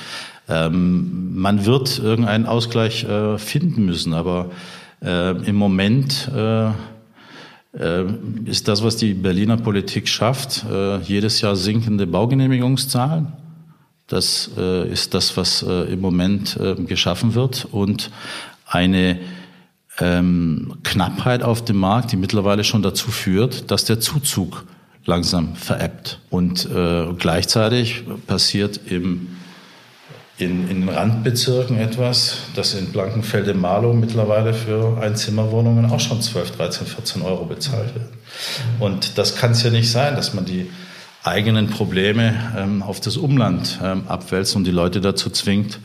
Ähm, 0.49 1.41
man 1.41 1.65
wird 1.65 2.01
irgendeinen 2.01 2.47
Ausgleich 2.47 3.05
äh, 3.05 3.39
finden 3.39 3.87
müssen, 3.87 4.13
aber 4.13 4.51
äh, 5.01 5.37
im 5.47 5.55
Moment 5.55 6.31
ist 8.45 8.69
das, 8.69 8.85
was 8.85 8.97
die 8.97 9.15
Berliner 9.15 9.57
Politik 9.57 10.07
schafft, 10.07 10.65
jedes 11.03 11.41
Jahr 11.41 11.57
sinkende 11.57 12.07
Baugenehmigungszahlen 12.07 13.33
das 14.07 14.51
äh, 14.57 14.89
ist 14.89 15.15
das, 15.15 15.37
was 15.37 15.63
äh, 15.63 15.93
im 15.93 16.01
Moment 16.01 16.57
äh, 16.59 16.75
geschaffen 16.75 17.35
wird 17.35 17.67
und 17.71 18.11
eine 18.67 19.19
ähm, 19.99 20.79
Knappheit 20.83 21.43
auf 21.43 21.65
dem 21.65 21.77
Markt, 21.77 22.13
die 22.13 22.17
mittlerweile 22.17 22.65
schon 22.65 22.83
dazu 22.83 23.11
führt, 23.11 23.71
dass 23.71 23.85
der 23.85 24.01
Zuzug 24.01 24.65
langsam 25.05 25.55
veräppt. 25.55 26.21
Und 26.31 26.69
äh, 26.71 27.13
gleichzeitig 27.19 28.05
passiert 28.27 28.81
im, 28.87 29.37
in, 30.39 30.69
in 30.69 30.89
Randbezirken 30.89 31.79
etwas, 31.79 32.39
dass 32.57 32.75
in 32.75 32.91
Blankenfelde-Marlow 32.91 33.93
mittlerweile 33.93 34.55
für 34.55 34.99
Einzimmerwohnungen 35.01 35.87
auch 35.87 36.01
schon 36.01 36.21
12, 36.21 36.53
13, 36.53 36.87
14 36.87 37.23
Euro 37.23 37.45
bezahlt 37.45 37.95
werden. 37.95 38.09
Und 38.81 39.19
das 39.19 39.37
kann 39.37 39.53
es 39.53 39.63
ja 39.63 39.71
nicht 39.71 39.91
sein, 39.91 40.17
dass 40.17 40.35
man 40.35 40.45
die 40.45 40.69
eigenen 41.25 41.69
Probleme 41.69 42.35
ähm, 42.57 42.83
auf 42.83 43.01
das 43.01 43.17
Umland 43.17 43.81
ähm, 43.83 44.03
abwälzt 44.07 44.55
und 44.57 44.65
die 44.65 44.71
Leute 44.71 45.01
dazu 45.01 45.31
zwingt, 45.31 45.81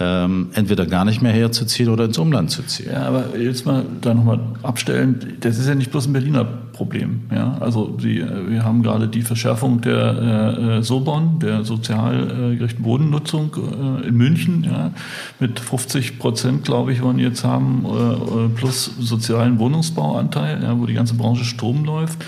ähm, 0.00 0.50
entweder 0.54 0.86
gar 0.86 1.04
nicht 1.04 1.22
mehr 1.22 1.32
herzuziehen 1.32 1.88
oder 1.88 2.06
ins 2.06 2.18
Umland 2.18 2.50
zu 2.50 2.64
ziehen. 2.64 2.90
Ja, 2.92 3.06
aber 3.06 3.38
jetzt 3.38 3.64
mal 3.64 3.86
da 4.00 4.12
nochmal 4.12 4.40
abstellen, 4.64 5.36
das 5.40 5.58
ist 5.58 5.68
ja 5.68 5.76
nicht 5.76 5.92
bloß 5.92 6.08
ein 6.08 6.12
Berliner 6.12 6.44
Problem. 6.44 7.22
Ja? 7.32 7.56
Also 7.60 7.96
Sie, 8.00 8.18
äh, 8.18 8.50
wir 8.50 8.64
haben 8.64 8.82
gerade 8.82 9.06
die 9.06 9.22
Verschärfung 9.22 9.80
der 9.80 10.78
äh, 10.78 10.82
SOBON, 10.82 11.38
der 11.38 11.62
sozial 11.62 12.52
äh, 12.54 12.56
gerechten 12.56 12.82
Bodennutzung 12.82 13.56
äh, 14.02 14.08
in 14.08 14.16
München, 14.16 14.64
ja? 14.64 14.90
mit 15.38 15.60
50 15.60 16.18
Prozent, 16.18 16.64
glaube 16.64 16.92
ich, 16.92 17.00
wollen 17.00 17.20
jetzt 17.20 17.44
haben, 17.44 17.86
äh, 17.86 18.48
plus 18.48 18.90
sozialen 18.98 19.60
Wohnungsbauanteil, 19.60 20.60
ja, 20.62 20.76
wo 20.76 20.86
die 20.86 20.94
ganze 20.94 21.14
Branche 21.14 21.44
Strom 21.44 21.84
läuft. 21.84 22.18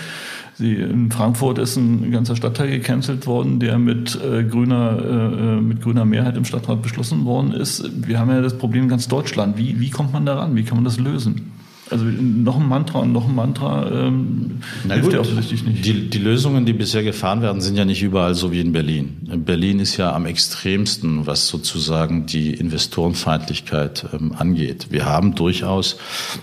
Sie, 0.57 0.73
in 0.73 1.11
Frankfurt 1.11 1.59
ist 1.59 1.77
ein 1.77 2.11
ganzer 2.11 2.35
Stadtteil 2.35 2.69
gecancelt 2.69 3.27
worden, 3.27 3.59
der 3.59 3.77
mit, 3.77 4.19
äh, 4.19 4.43
grüner, 4.43 4.97
äh, 4.97 5.61
mit 5.61 5.83
grüner 5.83 6.03
Mehrheit 6.03 6.35
im 6.35 6.45
Stadtrat 6.45 6.81
beschlossen 6.81 7.25
worden 7.25 7.53
ist. 7.53 7.87
Wir 8.07 8.17
haben 8.17 8.31
ja 8.31 8.41
das 8.41 8.57
Problem 8.57 8.83
in 8.83 8.89
ganz 8.89 9.07
Deutschland. 9.07 9.59
Wie, 9.59 9.79
wie 9.79 9.91
kommt 9.91 10.13
man 10.13 10.25
daran? 10.25 10.55
Wie 10.55 10.63
kann 10.63 10.77
man 10.77 10.83
das 10.83 10.97
lösen? 10.97 11.51
Also 11.89 12.05
noch 12.05 12.57
ein 12.57 12.67
Mantra 12.67 12.99
und 12.99 13.11
noch 13.13 13.27
ein 13.27 13.35
Mantra 13.35 13.89
ähm, 13.91 14.59
Na 14.85 14.95
hilft 14.95 15.05
gut, 15.05 15.13
ja 15.13 15.19
offensichtlich 15.21 15.63
nicht. 15.63 15.85
Die, 15.85 16.09
die 16.09 16.17
Lösungen, 16.17 16.65
die 16.65 16.73
bisher 16.73 17.03
gefahren 17.03 17.41
werden, 17.41 17.61
sind 17.61 17.77
ja 17.77 17.85
nicht 17.85 18.03
überall 18.03 18.35
so 18.35 18.51
wie 18.51 18.59
in 18.59 18.71
Berlin. 18.71 19.17
Berlin 19.45 19.79
ist 19.79 19.97
ja 19.97 20.13
am 20.13 20.25
extremsten, 20.25 21.27
was 21.27 21.47
sozusagen 21.47 22.25
die 22.25 22.53
Investorenfeindlichkeit 22.53 24.05
ähm, 24.13 24.33
angeht. 24.37 24.87
Wir 24.89 25.05
haben 25.05 25.35
durchaus 25.35 25.97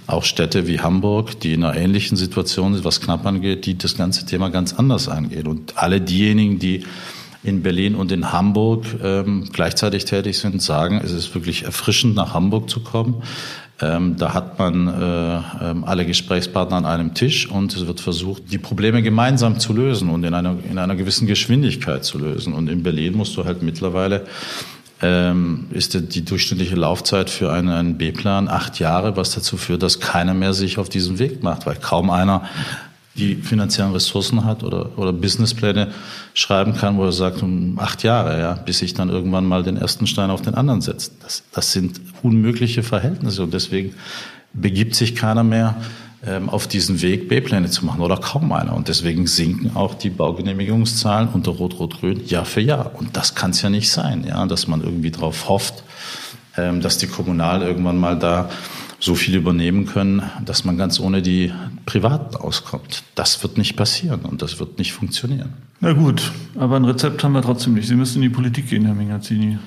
auch 0.06 0.24
Städte 0.24 0.66
wie 0.66 0.80
Hamburg, 0.80 1.40
die 1.40 1.52
in 1.52 1.64
einer 1.64 1.76
ähnlichen 1.76 2.16
Situation 2.16 2.74
sind, 2.74 2.84
was 2.84 3.00
knapp 3.00 3.26
angeht, 3.26 3.66
die 3.66 3.76
das 3.76 3.96
ganze 3.96 4.26
Thema 4.26 4.48
ganz 4.50 4.72
anders 4.72 5.08
angehen. 5.08 5.46
Und 5.46 5.76
alle 5.76 6.00
diejenigen, 6.00 6.58
die 6.58 6.84
in 7.44 7.62
Berlin 7.62 7.94
und 7.94 8.10
in 8.10 8.32
Hamburg 8.32 8.86
ähm, 9.02 9.44
gleichzeitig 9.52 10.06
tätig 10.06 10.38
sind, 10.38 10.62
sagen, 10.62 11.00
es 11.04 11.12
ist 11.12 11.34
wirklich 11.34 11.64
erfrischend, 11.64 12.14
nach 12.14 12.32
Hamburg 12.32 12.70
zu 12.70 12.80
kommen. 12.80 13.22
Ähm, 13.80 14.16
da 14.16 14.34
hat 14.34 14.58
man 14.58 14.86
äh, 14.86 15.36
äh, 15.36 15.74
alle 15.82 16.06
Gesprächspartner 16.06 16.76
an 16.76 16.86
einem 16.86 17.14
Tisch 17.14 17.50
und 17.50 17.74
es 17.74 17.86
wird 17.86 18.00
versucht, 18.00 18.44
die 18.52 18.58
Probleme 18.58 19.02
gemeinsam 19.02 19.58
zu 19.58 19.72
lösen 19.72 20.10
und 20.10 20.22
in 20.22 20.32
einer, 20.32 20.56
in 20.70 20.78
einer 20.78 20.94
gewissen 20.94 21.26
Geschwindigkeit 21.26 22.04
zu 22.04 22.18
lösen. 22.18 22.52
Und 22.52 22.68
in 22.68 22.84
Berlin 22.84 23.16
musst 23.16 23.36
du 23.36 23.44
halt 23.44 23.62
mittlerweile 23.62 24.26
ähm, 25.02 25.66
ist 25.70 26.14
die 26.14 26.24
durchschnittliche 26.24 26.76
Laufzeit 26.76 27.28
für 27.30 27.52
einen, 27.52 27.68
einen 27.68 27.98
B-Plan 27.98 28.48
acht 28.48 28.78
Jahre, 28.78 29.16
was 29.16 29.34
dazu 29.34 29.56
führt, 29.56 29.82
dass 29.82 29.98
keiner 29.98 30.34
mehr 30.34 30.54
sich 30.54 30.78
auf 30.78 30.88
diesen 30.88 31.18
Weg 31.18 31.42
macht, 31.42 31.66
weil 31.66 31.76
kaum 31.76 32.10
einer 32.10 32.48
die 33.16 33.36
finanziellen 33.36 33.92
Ressourcen 33.92 34.44
hat 34.44 34.64
oder, 34.64 34.98
oder 34.98 35.12
Businesspläne 35.12 35.92
schreiben 36.34 36.74
kann, 36.74 36.96
wo 36.96 37.04
er 37.04 37.12
sagt, 37.12 37.42
um 37.42 37.78
acht 37.78 38.02
Jahre, 38.02 38.40
ja, 38.40 38.54
bis 38.54 38.82
ich 38.82 38.94
dann 38.94 39.08
irgendwann 39.08 39.46
mal 39.46 39.62
den 39.62 39.76
ersten 39.76 40.06
Stein 40.06 40.30
auf 40.30 40.42
den 40.42 40.54
anderen 40.54 40.80
setze. 40.80 41.12
Das, 41.22 41.44
das 41.52 41.72
sind 41.72 42.00
unmögliche 42.22 42.82
Verhältnisse 42.82 43.42
und 43.42 43.54
deswegen 43.54 43.94
begibt 44.52 44.94
sich 44.94 45.14
keiner 45.14 45.44
mehr 45.44 45.76
ähm, 46.26 46.48
auf 46.48 46.66
diesen 46.66 47.02
Weg, 47.02 47.28
B-Pläne 47.28 47.70
zu 47.70 47.84
machen 47.84 48.00
oder 48.00 48.16
kaum 48.16 48.50
einer. 48.52 48.74
Und 48.74 48.88
deswegen 48.88 49.26
sinken 49.26 49.76
auch 49.76 49.94
die 49.94 50.10
Baugenehmigungszahlen 50.10 51.28
unter 51.28 51.52
Rot-Rot-Grün 51.52 52.26
Jahr 52.26 52.44
für 52.44 52.60
Jahr. 52.60 52.92
Und 52.94 53.16
das 53.16 53.34
kann 53.34 53.50
es 53.50 53.62
ja 53.62 53.70
nicht 53.70 53.90
sein, 53.90 54.24
ja, 54.26 54.46
dass 54.46 54.66
man 54.66 54.82
irgendwie 54.82 55.10
darauf 55.10 55.48
hofft, 55.48 55.84
ähm, 56.56 56.80
dass 56.80 56.98
die 56.98 57.08
Kommunal 57.08 57.62
irgendwann 57.62 57.98
mal 57.98 58.18
da 58.18 58.48
so 59.04 59.14
viel 59.14 59.34
übernehmen 59.34 59.84
können, 59.84 60.22
dass 60.46 60.64
man 60.64 60.78
ganz 60.78 60.98
ohne 60.98 61.20
die 61.20 61.52
Privaten 61.84 62.36
auskommt. 62.36 63.02
Das 63.14 63.42
wird 63.42 63.58
nicht 63.58 63.76
passieren 63.76 64.20
und 64.20 64.40
das 64.40 64.58
wird 64.58 64.78
nicht 64.78 64.94
funktionieren. 64.94 65.52
Na 65.80 65.92
gut, 65.92 66.32
aber 66.58 66.76
ein 66.76 66.86
Rezept 66.86 67.22
haben 67.22 67.32
wir 67.32 67.42
trotzdem 67.42 67.74
nicht. 67.74 67.86
Sie 67.86 67.96
müssen 67.96 68.22
in 68.22 68.30
die 68.30 68.34
Politik 68.34 68.70
gehen, 68.70 68.86
Herr 68.86 68.94
Mingazzini. 68.94 69.58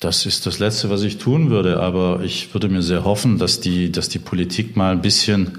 Das 0.00 0.26
ist 0.26 0.46
das 0.46 0.58
Letzte, 0.58 0.90
was 0.90 1.04
ich 1.04 1.18
tun 1.18 1.48
würde, 1.48 1.80
aber 1.80 2.22
ich 2.24 2.52
würde 2.52 2.68
mir 2.68 2.82
sehr 2.82 3.04
hoffen, 3.04 3.38
dass 3.38 3.60
die, 3.60 3.92
dass 3.92 4.08
die 4.08 4.18
Politik 4.18 4.76
mal 4.76 4.92
ein 4.92 5.00
bisschen 5.00 5.58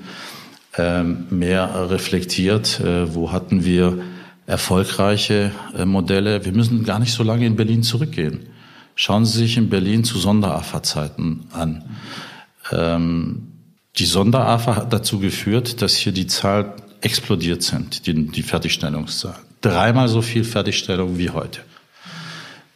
ähm, 0.78 1.28
mehr 1.30 1.90
reflektiert. 1.90 2.82
Äh, 2.82 3.16
wo 3.16 3.32
hatten 3.32 3.64
wir 3.64 4.00
erfolgreiche 4.48 5.52
äh, 5.76 5.86
Modelle? 5.86 6.44
Wir 6.44 6.52
müssen 6.52 6.84
gar 6.84 7.00
nicht 7.00 7.14
so 7.14 7.24
lange 7.24 7.46
in 7.46 7.56
Berlin 7.56 7.84
zurückgehen. 7.84 8.48
Schauen 8.96 9.26
Sie 9.26 9.38
sich 9.40 9.58
in 9.58 9.70
Berlin 9.70 10.04
zu 10.04 10.20
Sonderafa-Zeiten 10.20 11.46
an. 11.54 11.86
Ähm, 12.72 13.54
die 13.98 14.06
Sonderafa 14.06 14.76
hat 14.76 14.94
dazu 14.94 15.20
geführt, 15.20 15.82
dass 15.82 15.96
hier 15.96 16.12
die 16.12 16.28
Zahl 16.28 16.76
explodiert 17.02 17.64
sind, 17.64 18.06
die, 18.08 18.14
die 18.28 18.44
Fertigstellungszahl. 18.44 19.36
Dreimal 19.62 20.08
so 20.08 20.22
viel 20.22 20.44
Fertigstellung 20.44 21.18
wie 21.18 21.30
heute. 21.30 21.62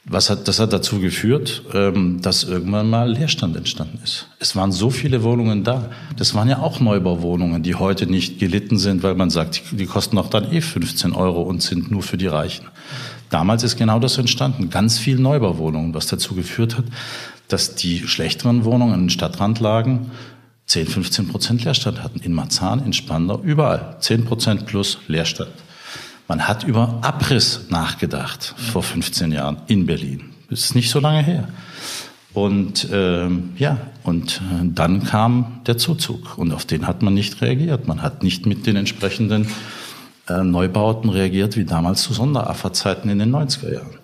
Was 0.03 0.31
hat, 0.31 0.47
das 0.47 0.59
hat 0.59 0.73
dazu 0.73 0.99
geführt, 0.99 1.61
ähm, 1.75 2.21
dass 2.21 2.43
irgendwann 2.43 2.89
mal 2.89 3.11
Leerstand 3.11 3.55
entstanden 3.55 3.99
ist. 4.03 4.27
Es 4.39 4.55
waren 4.55 4.71
so 4.71 4.89
viele 4.89 5.21
Wohnungen 5.21 5.63
da. 5.63 5.91
Das 6.17 6.33
waren 6.33 6.49
ja 6.49 6.57
auch 6.57 6.79
Neubauwohnungen, 6.79 7.61
die 7.61 7.75
heute 7.75 8.07
nicht 8.07 8.39
gelitten 8.39 8.79
sind, 8.79 9.03
weil 9.03 9.13
man 9.13 9.29
sagt, 9.29 9.61
die 9.71 9.85
kosten 9.85 10.15
doch 10.15 10.29
dann 10.29 10.51
eh 10.51 10.61
15 10.61 11.13
Euro 11.13 11.43
und 11.43 11.61
sind 11.61 11.91
nur 11.91 12.01
für 12.01 12.17
die 12.17 12.25
Reichen. 12.25 12.65
Damals 13.29 13.61
ist 13.63 13.77
genau 13.77 13.99
das 13.99 14.17
entstanden. 14.17 14.71
Ganz 14.71 14.97
viel 14.97 15.19
Neubauwohnungen, 15.19 15.93
was 15.93 16.07
dazu 16.07 16.33
geführt 16.33 16.77
hat, 16.77 16.85
dass 17.51 17.75
die 17.75 18.07
schlechteren 18.07 18.65
Wohnungen 18.65 18.93
in 18.93 18.99
den 19.01 19.09
Stadtrandlagen 19.09 20.11
10, 20.67 20.87
15 20.87 21.27
Prozent 21.27 21.63
Leerstand 21.63 22.01
hatten. 22.01 22.19
In 22.19 22.33
Marzahn, 22.33 22.85
in 22.85 22.93
Spandau, 22.93 23.41
überall. 23.41 23.97
10 23.99 24.25
Prozent 24.25 24.65
plus 24.65 24.99
Leerstand. 25.07 25.51
Man 26.27 26.47
hat 26.47 26.63
über 26.63 26.99
Abriss 27.01 27.65
nachgedacht 27.69 28.55
vor 28.57 28.83
15 28.83 29.33
Jahren 29.33 29.57
in 29.67 29.85
Berlin. 29.85 30.29
Das 30.49 30.61
ist 30.61 30.75
nicht 30.75 30.89
so 30.89 30.99
lange 30.99 31.21
her. 31.23 31.49
Und 32.33 32.87
ähm, 32.91 33.51
ja, 33.57 33.77
und 34.03 34.37
äh, 34.37 34.63
dann 34.63 35.03
kam 35.03 35.59
der 35.67 35.77
Zuzug 35.77 36.37
und 36.37 36.53
auf 36.53 36.63
den 36.63 36.87
hat 36.87 37.01
man 37.01 37.13
nicht 37.13 37.41
reagiert. 37.41 37.87
Man 37.87 38.01
hat 38.01 38.23
nicht 38.23 38.45
mit 38.45 38.65
den 38.65 38.77
entsprechenden 38.77 39.47
äh, 40.29 40.41
Neubauten 40.41 41.09
reagiert 41.09 41.57
wie 41.57 41.65
damals 41.65 42.03
zu 42.03 42.13
Sonderafferzeiten 42.13 43.09
in 43.09 43.19
den 43.19 43.35
90er 43.35 43.73
Jahren. 43.73 43.97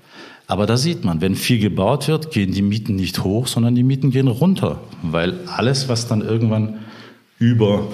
Aber 0.47 0.65
da 0.65 0.77
sieht 0.77 1.03
man, 1.03 1.19
wenn 1.19 1.35
viel 1.35 1.59
gebaut 1.59 2.07
wird, 2.07 2.31
gehen 2.31 2.53
die 2.53 2.61
Mieten 2.61 2.95
nicht 2.95 3.23
hoch, 3.23 3.47
sondern 3.47 3.75
die 3.75 3.83
Mieten 3.83 4.11
gehen 4.11 4.29
runter, 4.29 4.79
weil 5.01 5.35
alles, 5.47 5.89
was 5.89 6.07
dann 6.07 6.21
irgendwann 6.21 6.79
über 7.37 7.89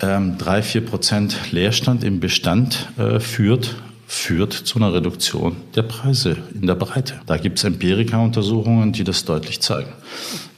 ähm, 0.00 0.38
drei, 0.38 0.62
vier 0.62 0.84
Prozent 0.84 1.52
Leerstand 1.52 2.04
im 2.04 2.20
Bestand 2.20 2.88
äh, 2.98 3.18
führt, 3.18 3.74
führt 4.06 4.52
zu 4.52 4.78
einer 4.78 4.94
Reduktion 4.94 5.56
der 5.74 5.82
Preise 5.82 6.36
in 6.54 6.68
der 6.68 6.76
Breite. 6.76 7.20
Da 7.26 7.36
gibt 7.36 7.58
es 7.58 7.64
Empirika-Untersuchungen, 7.64 8.92
die 8.92 9.04
das 9.04 9.24
deutlich 9.24 9.60
zeigen. 9.60 9.92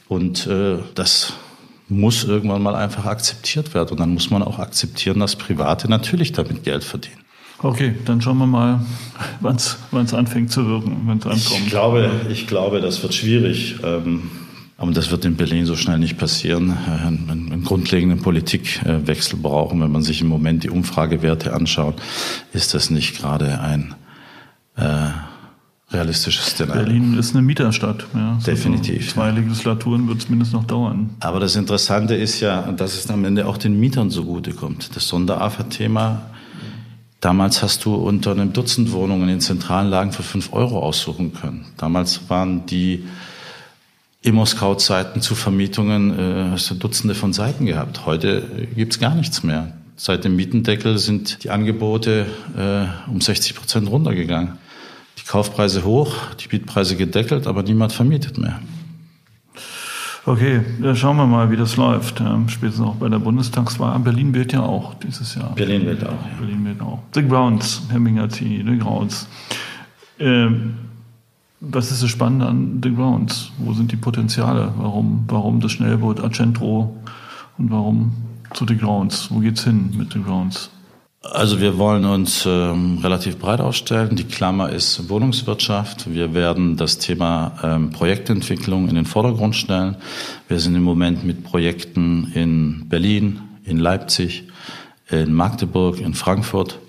Und 0.07 0.45
äh, 0.45 0.77
das 0.93 1.33
muss 1.87 2.23
irgendwann 2.23 2.61
mal 2.61 2.75
einfach 2.75 3.05
akzeptiert 3.05 3.73
werden. 3.73 3.91
Und 3.91 3.99
dann 3.99 4.13
muss 4.13 4.29
man 4.29 4.43
auch 4.43 4.59
akzeptieren, 4.59 5.19
dass 5.19 5.35
Private 5.35 5.89
natürlich 5.89 6.33
damit 6.33 6.63
Geld 6.63 6.83
verdienen. 6.83 7.24
Okay, 7.61 7.95
dann 8.05 8.21
schauen 8.21 8.37
wir 8.37 8.47
mal, 8.47 8.81
wann 9.41 9.55
es 9.55 10.13
anfängt 10.13 10.51
zu 10.51 10.67
wirken, 10.67 11.03
wenn 11.05 11.17
es 11.17 11.25
ankommt. 11.25 11.61
Ich 11.65 11.67
glaube, 11.67 12.11
ich 12.29 12.47
glaube, 12.47 12.81
das 12.81 13.01
wird 13.01 13.13
schwierig. 13.13 13.77
Ähm, 13.83 14.29
aber 14.77 14.91
das 14.91 15.09
wird 15.09 15.23
in 15.23 15.35
Berlin 15.35 15.65
so 15.65 15.75
schnell 15.75 15.99
nicht 15.99 16.17
passieren. 16.17 16.71
Äh, 16.71 17.07
einen, 17.07 17.29
einen 17.29 17.63
grundlegenden 17.63 18.19
Politikwechsel 18.19 19.39
brauchen. 19.39 19.81
Wenn 19.81 19.91
man 19.91 20.01
sich 20.01 20.21
im 20.21 20.27
Moment 20.27 20.63
die 20.63 20.69
Umfragewerte 20.69 21.53
anschaut, 21.53 22.01
ist 22.53 22.73
das 22.73 22.89
nicht 22.89 23.17
gerade 23.17 23.61
ein 23.61 23.95
äh, 24.75 25.11
realistisches 25.91 26.47
Szenario. 26.47 26.83
Berlin 26.83 27.17
ist 27.17 27.33
eine 27.33 27.41
Mieterstadt. 27.41 28.05
Ja. 28.13 28.37
Definitiv. 28.45 29.13
Zwei 29.13 29.31
Legislaturen 29.31 30.07
wird 30.09 30.19
es 30.19 30.29
mindestens 30.29 30.53
noch 30.53 30.65
dauern. 30.65 31.11
Aber 31.21 31.39
das 31.39 31.55
Interessante 31.55 32.15
ist 32.15 32.41
ja, 32.41 32.63
dass 32.73 32.95
es 32.95 33.09
am 33.09 33.23
Ende 33.23 33.47
auch 33.47 33.57
den 33.57 33.79
Mietern 33.79 34.09
zugutekommt. 34.09 34.93
Das 34.95 35.07
Sonderafa-Thema 35.07 36.23
Damals 37.25 37.63
hast 37.63 37.85
du 37.85 37.95
unter 37.95 38.33
einem 38.33 38.53
Dutzend 38.53 38.91
Wohnungen 38.91 39.27
in 39.29 39.41
zentralen 39.41 39.89
Lagen 39.89 40.11
für 40.11 40.21
fünf 40.21 40.53
Euro 40.53 40.77
aussuchen 40.77 41.33
können. 41.33 41.65
Damals 41.75 42.29
waren 42.29 42.67
die 42.67 43.03
Immo-Scout-Seiten 44.21 45.21
zu 45.21 45.33
Vermietungen, 45.33 46.11
äh, 46.19 46.51
hast 46.51 46.69
du 46.69 46.75
Dutzende 46.75 47.15
von 47.15 47.33
Seiten 47.33 47.65
gehabt. 47.65 48.05
Heute 48.05 48.67
gibt's 48.75 48.99
gar 48.99 49.15
nichts 49.15 49.41
mehr. 49.41 49.73
Seit 49.95 50.23
dem 50.23 50.35
Mietendeckel 50.35 50.99
sind 50.99 51.43
die 51.43 51.49
Angebote 51.49 52.27
äh, 52.55 53.09
um 53.09 53.19
60 53.19 53.55
Prozent 53.55 53.89
runtergegangen. 53.89 54.59
Die 55.17 55.25
Kaufpreise 55.25 55.83
hoch, 55.83 56.13
die 56.39 56.55
Mietpreise 56.55 56.95
gedeckelt, 56.95 57.47
aber 57.47 57.63
niemand 57.63 57.91
vermietet 57.91 58.37
mehr. 58.37 58.59
Okay, 60.27 60.61
ja, 60.81 60.95
schauen 60.95 61.17
wir 61.17 61.27
mal, 61.27 61.51
wie 61.51 61.55
das 61.55 61.77
läuft. 61.77 62.19
Ähm, 62.19 62.49
spätestens 62.49 62.83
auch 62.83 62.95
bei 62.95 63.09
der 63.09 63.19
Bundestagswahl. 63.19 63.99
Berlin 63.99 64.33
wählt 64.33 64.53
ja 64.53 64.61
auch 64.61 64.95
dieses 64.95 65.35
Jahr. 65.35 65.53
Berlin 65.53 65.85
wählt 65.85 66.03
auch. 66.03 66.09
Ja. 66.09 66.39
Berlin 66.39 66.65
wählt 66.65 66.81
auch. 66.81 66.99
The 67.13 67.27
Grounds, 67.27 67.83
Herr 67.89 67.99
Mingatini, 67.99 68.65
The 68.67 68.79
Grounds. 68.79 69.27
Ähm, 70.17 70.73
was 71.59 71.91
ist 71.91 72.01
das 72.01 72.09
Spannende 72.09 72.47
an 72.47 72.81
The 72.81 72.93
Grounds? 72.93 73.51
Wo 73.59 73.73
sind 73.73 73.91
die 73.91 73.97
Potenziale? 73.97 74.73
Warum, 74.77 75.25
warum 75.27 75.59
das 75.59 75.73
Schnellboot 75.73 76.23
Accentro 76.23 76.95
und 77.59 77.69
warum 77.69 78.11
zu 78.53 78.65
The 78.67 78.77
Grounds? 78.77 79.29
Wo 79.29 79.39
geht's 79.39 79.63
hin 79.63 79.93
mit 79.95 80.13
The 80.13 80.23
Grounds? 80.23 80.71
Also 81.31 81.59
wir 81.59 81.77
wollen 81.79 82.05
uns 82.05 82.45
ähm, 82.45 82.99
relativ 83.01 83.37
breit 83.39 83.59
aufstellen. 83.59 84.15
Die 84.15 84.25
Klammer 84.25 84.69
ist 84.69 85.09
Wohnungswirtschaft. 85.09 86.13
Wir 86.13 86.33
werden 86.35 86.77
das 86.77 86.99
Thema 86.99 87.53
ähm, 87.63 87.89
Projektentwicklung 87.89 88.87
in 88.89 88.95
den 88.95 89.05
Vordergrund 89.05 89.55
stellen. 89.55 89.97
Wir 90.47 90.59
sind 90.59 90.75
im 90.75 90.83
Moment 90.83 91.23
mit 91.23 91.43
Projekten 91.43 92.31
in 92.35 92.87
Berlin, 92.89 93.41
in 93.63 93.79
Leipzig, 93.79 94.43
in 95.09 95.33
Magdeburg, 95.33 95.99
in 95.99 96.13
Frankfurt, 96.13 96.79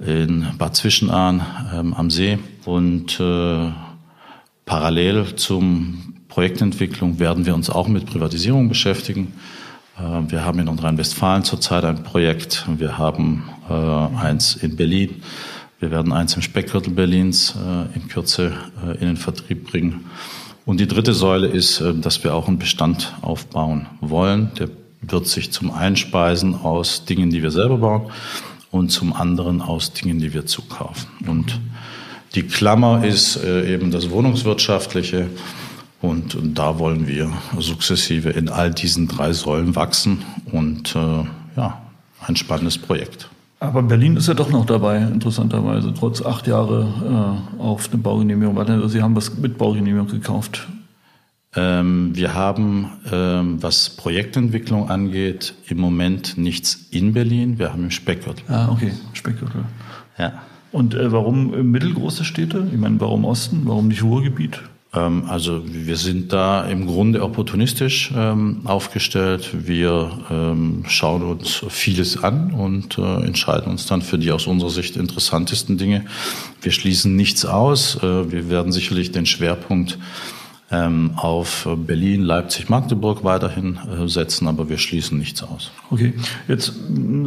in 0.00 0.46
Bad 0.58 0.74
Zwischenahn 0.74 1.46
ähm, 1.72 1.94
am 1.94 2.10
See 2.10 2.38
und 2.64 3.20
äh, 3.20 3.70
Parallel 4.64 5.36
zum 5.36 6.14
Projektentwicklung 6.28 7.18
werden 7.18 7.46
wir 7.46 7.54
uns 7.54 7.70
auch 7.70 7.88
mit 7.88 8.06
Privatisierung 8.06 8.68
beschäftigen. 8.68 9.32
Äh, 10.00 10.30
wir 10.30 10.44
haben 10.44 10.58
in 10.58 10.66
Nordrhein-Westfalen 10.66 11.44
zurzeit 11.44 11.84
ein 11.84 12.02
Projekt. 12.02 12.66
Wir 12.78 12.98
haben 12.98 13.48
äh, 13.68 13.72
eins 13.72 14.56
in 14.56 14.76
Berlin. 14.76 15.22
Wir 15.78 15.90
werden 15.90 16.12
eins 16.12 16.34
im 16.34 16.42
Speckgürtel 16.42 16.92
Berlins 16.92 17.54
äh, 17.56 17.96
in 17.96 18.08
Kürze 18.08 18.52
in 19.00 19.06
den 19.06 19.16
Vertrieb 19.16 19.70
bringen. 19.70 20.06
Und 20.66 20.78
die 20.78 20.86
dritte 20.86 21.14
Säule 21.14 21.46
ist, 21.48 21.82
dass 22.02 22.22
wir 22.22 22.34
auch 22.34 22.46
einen 22.46 22.58
Bestand 22.58 23.14
aufbauen 23.22 23.86
wollen. 24.00 24.50
Der 24.58 24.68
wird 25.00 25.26
sich 25.26 25.52
zum 25.52 25.72
Einspeisen 25.72 26.54
aus 26.54 27.06
Dingen, 27.06 27.30
die 27.30 27.42
wir 27.42 27.50
selber 27.50 27.78
bauen 27.78 28.10
und 28.70 28.90
zum 28.90 29.14
anderen 29.14 29.62
aus 29.62 29.94
Dingen, 29.94 30.20
die 30.20 30.34
wir 30.34 30.44
zukaufen. 30.46 31.08
Und 31.26 31.58
die 32.34 32.42
Klammer 32.42 33.04
ist 33.04 33.42
eben 33.42 33.90
das 33.90 34.10
Wohnungswirtschaftliche. 34.10 35.28
Und, 36.02 36.38
da 36.54 36.78
wollen 36.78 37.06
wir 37.06 37.30
sukzessive 37.58 38.30
in 38.30 38.48
all 38.48 38.70
diesen 38.70 39.06
drei 39.06 39.32
Säulen 39.32 39.76
wachsen 39.76 40.24
und 40.50 40.96
äh, 40.96 41.24
ja, 41.56 41.82
ein 42.26 42.36
spannendes 42.36 42.78
Projekt. 42.78 43.28
Aber 43.58 43.82
Berlin 43.82 44.16
ist 44.16 44.26
ja 44.26 44.32
doch 44.32 44.50
noch 44.50 44.64
dabei, 44.64 44.96
interessanterweise, 45.02 45.92
trotz 45.92 46.24
acht 46.24 46.46
Jahre 46.46 47.44
äh, 47.58 47.62
auf 47.62 47.90
eine 47.92 48.00
Baugenehmigung. 48.00 48.88
Sie 48.88 49.02
haben 49.02 49.14
was 49.14 49.36
mit 49.36 49.58
Baugenehmigung 49.58 50.06
gekauft. 50.06 50.66
Ähm, 51.54 52.12
wir 52.14 52.32
haben, 52.32 52.92
ähm, 53.12 53.62
was 53.62 53.90
Projektentwicklung 53.90 54.88
angeht, 54.88 55.54
im 55.68 55.78
Moment 55.78 56.38
nichts 56.38 56.86
in 56.90 57.12
Berlin. 57.12 57.58
Wir 57.58 57.72
haben 57.72 57.84
im 57.84 57.90
Speckgürtel. 57.90 58.44
Ah, 58.48 58.70
okay, 58.70 58.92
Speckgürtel. 59.12 59.64
Ja. 60.16 60.32
Und 60.72 60.94
äh, 60.94 61.12
warum 61.12 61.70
mittelgroße 61.70 62.24
Städte? 62.24 62.66
Ich 62.72 62.78
meine, 62.78 63.00
warum 63.00 63.24
Osten? 63.24 63.62
Warum 63.64 63.88
nicht 63.88 64.02
Ruhrgebiet? 64.02 64.62
Ähm, 64.92 65.24
also 65.28 65.62
wir 65.64 65.96
sind 65.96 66.32
da 66.32 66.64
im 66.64 66.86
Grunde 66.86 67.22
opportunistisch 67.22 68.12
ähm, 68.16 68.60
aufgestellt. 68.64 69.50
Wir 69.66 70.10
ähm, 70.30 70.84
schauen 70.88 71.22
uns 71.22 71.64
vieles 71.68 72.22
an 72.22 72.52
und 72.52 72.98
äh, 72.98 73.24
entscheiden 73.24 73.70
uns 73.70 73.86
dann 73.86 74.02
für 74.02 74.18
die 74.18 74.32
aus 74.32 74.46
unserer 74.46 74.70
Sicht 74.70 74.96
interessantesten 74.96 75.78
Dinge. 75.78 76.06
Wir 76.62 76.72
schließen 76.72 77.14
nichts 77.14 77.44
aus. 77.44 77.96
Äh, 78.02 78.32
wir 78.32 78.50
werden 78.50 78.72
sicherlich 78.72 79.12
den 79.12 79.26
Schwerpunkt 79.26 79.98
ähm, 80.70 81.12
auf 81.16 81.68
Berlin, 81.86 82.22
Leipzig, 82.22 82.68
Magdeburg 82.68 83.24
weiterhin 83.24 83.76
äh, 83.76 84.08
setzen, 84.08 84.46
aber 84.46 84.68
wir 84.68 84.78
schließen 84.78 85.18
nichts 85.18 85.42
aus. 85.42 85.72
Okay, 85.90 86.14
jetzt 86.46 86.72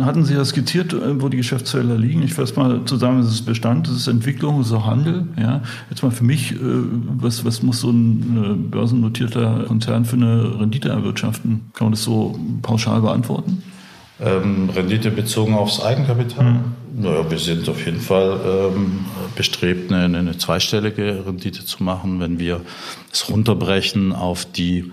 hatten 0.01 0.23
Sie 0.23 0.33
ja 0.33 0.45
skizziert, 0.45 0.93
äh, 0.93 1.21
wo 1.21 1.27
die 1.27 1.37
Geschäftsfelder 1.37 1.97
liegen. 1.97 2.23
Ich 2.23 2.33
fasse 2.33 2.55
mal 2.55 2.85
zusammen, 2.85 3.19
es 3.19 3.27
ist 3.27 3.41
Bestand, 3.41 3.87
es 3.87 3.97
ist 3.97 4.07
Entwicklung, 4.07 4.61
es 4.61 4.67
ist 4.67 4.73
auch 4.73 4.85
Handel. 4.85 5.27
Ja. 5.37 5.61
Jetzt 5.89 6.03
mal 6.03 6.11
für 6.11 6.23
mich, 6.23 6.53
äh, 6.53 6.55
was, 6.57 7.43
was 7.43 7.61
muss 7.63 7.81
so 7.81 7.89
ein 7.89 8.69
börsennotierter 8.71 9.65
Konzern 9.67 10.05
für 10.05 10.15
eine 10.15 10.59
Rendite 10.59 10.89
erwirtschaften? 10.89 11.71
Kann 11.73 11.87
man 11.87 11.91
das 11.91 12.03
so 12.03 12.39
pauschal 12.61 13.01
beantworten? 13.01 13.61
Ähm, 14.23 14.69
Rendite 14.69 15.11
bezogen 15.11 15.53
aufs 15.53 15.81
Eigenkapital? 15.81 16.53
Mhm. 16.53 16.63
Naja, 16.95 17.29
wir 17.29 17.39
sind 17.39 17.67
auf 17.69 17.85
jeden 17.85 17.99
Fall 17.99 18.39
ähm, 18.45 19.05
bestrebt, 19.35 19.91
eine, 19.91 20.17
eine 20.17 20.37
zweistellige 20.37 21.25
Rendite 21.25 21.65
zu 21.65 21.83
machen. 21.83 22.19
Wenn 22.19 22.39
wir 22.39 22.61
es 23.11 23.29
runterbrechen 23.29 24.13
auf 24.13 24.45
die 24.45 24.91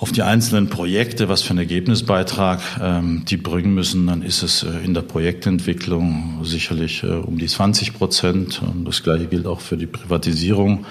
auf 0.00 0.12
die 0.12 0.22
einzelnen 0.22 0.68
Projekte, 0.68 1.28
was 1.28 1.42
für 1.42 1.50
einen 1.50 1.58
Ergebnisbeitrag 1.58 2.60
ähm, 2.80 3.24
die 3.28 3.36
bringen 3.36 3.74
müssen, 3.74 4.06
dann 4.06 4.22
ist 4.22 4.44
es 4.44 4.62
äh, 4.62 4.68
in 4.84 4.94
der 4.94 5.02
Projektentwicklung 5.02 6.40
sicherlich 6.44 7.02
äh, 7.02 7.08
um 7.08 7.36
die 7.36 7.48
20 7.48 7.94
Prozent. 7.94 8.62
Und 8.62 8.84
das 8.84 9.02
gleiche 9.02 9.26
gilt 9.26 9.46
auch 9.46 9.60
für 9.60 9.76
die 9.76 9.88
Privatisierung. 9.88 10.86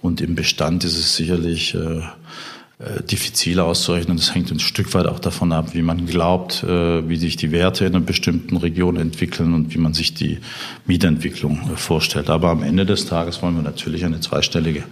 Und 0.00 0.22
im 0.22 0.34
Bestand 0.34 0.84
ist 0.84 0.96
es 0.96 1.16
sicherlich 1.16 1.74
äh, 1.74 2.00
diffizil 2.78 3.60
auszurechnen. 3.60 4.18
Das 4.18 4.34
hängt 4.34 4.50
ein 4.50 4.60
Stück 4.60 4.92
weit 4.92 5.06
auch 5.06 5.18
davon 5.18 5.52
ab, 5.52 5.74
wie 5.74 5.82
man 5.82 6.06
glaubt, 6.06 6.62
äh, 6.62 7.08
wie 7.08 7.16
sich 7.16 7.36
die 7.36 7.50
Werte 7.50 7.86
in 7.86 7.94
einer 7.94 8.04
bestimmten 8.04 8.56
Region 8.58 8.96
entwickeln 8.96 9.54
und 9.54 9.74
wie 9.74 9.78
man 9.78 9.94
sich 9.94 10.12
die 10.12 10.38
Mietentwicklung 10.84 11.70
äh, 11.72 11.76
vorstellt. 11.76 12.28
Aber 12.28 12.50
am 12.50 12.62
Ende 12.62 12.84
des 12.84 13.06
Tages 13.06 13.40
wollen 13.40 13.56
wir 13.56 13.62
natürlich 13.62 14.04
eine 14.04 14.20
zweistellige 14.20 14.84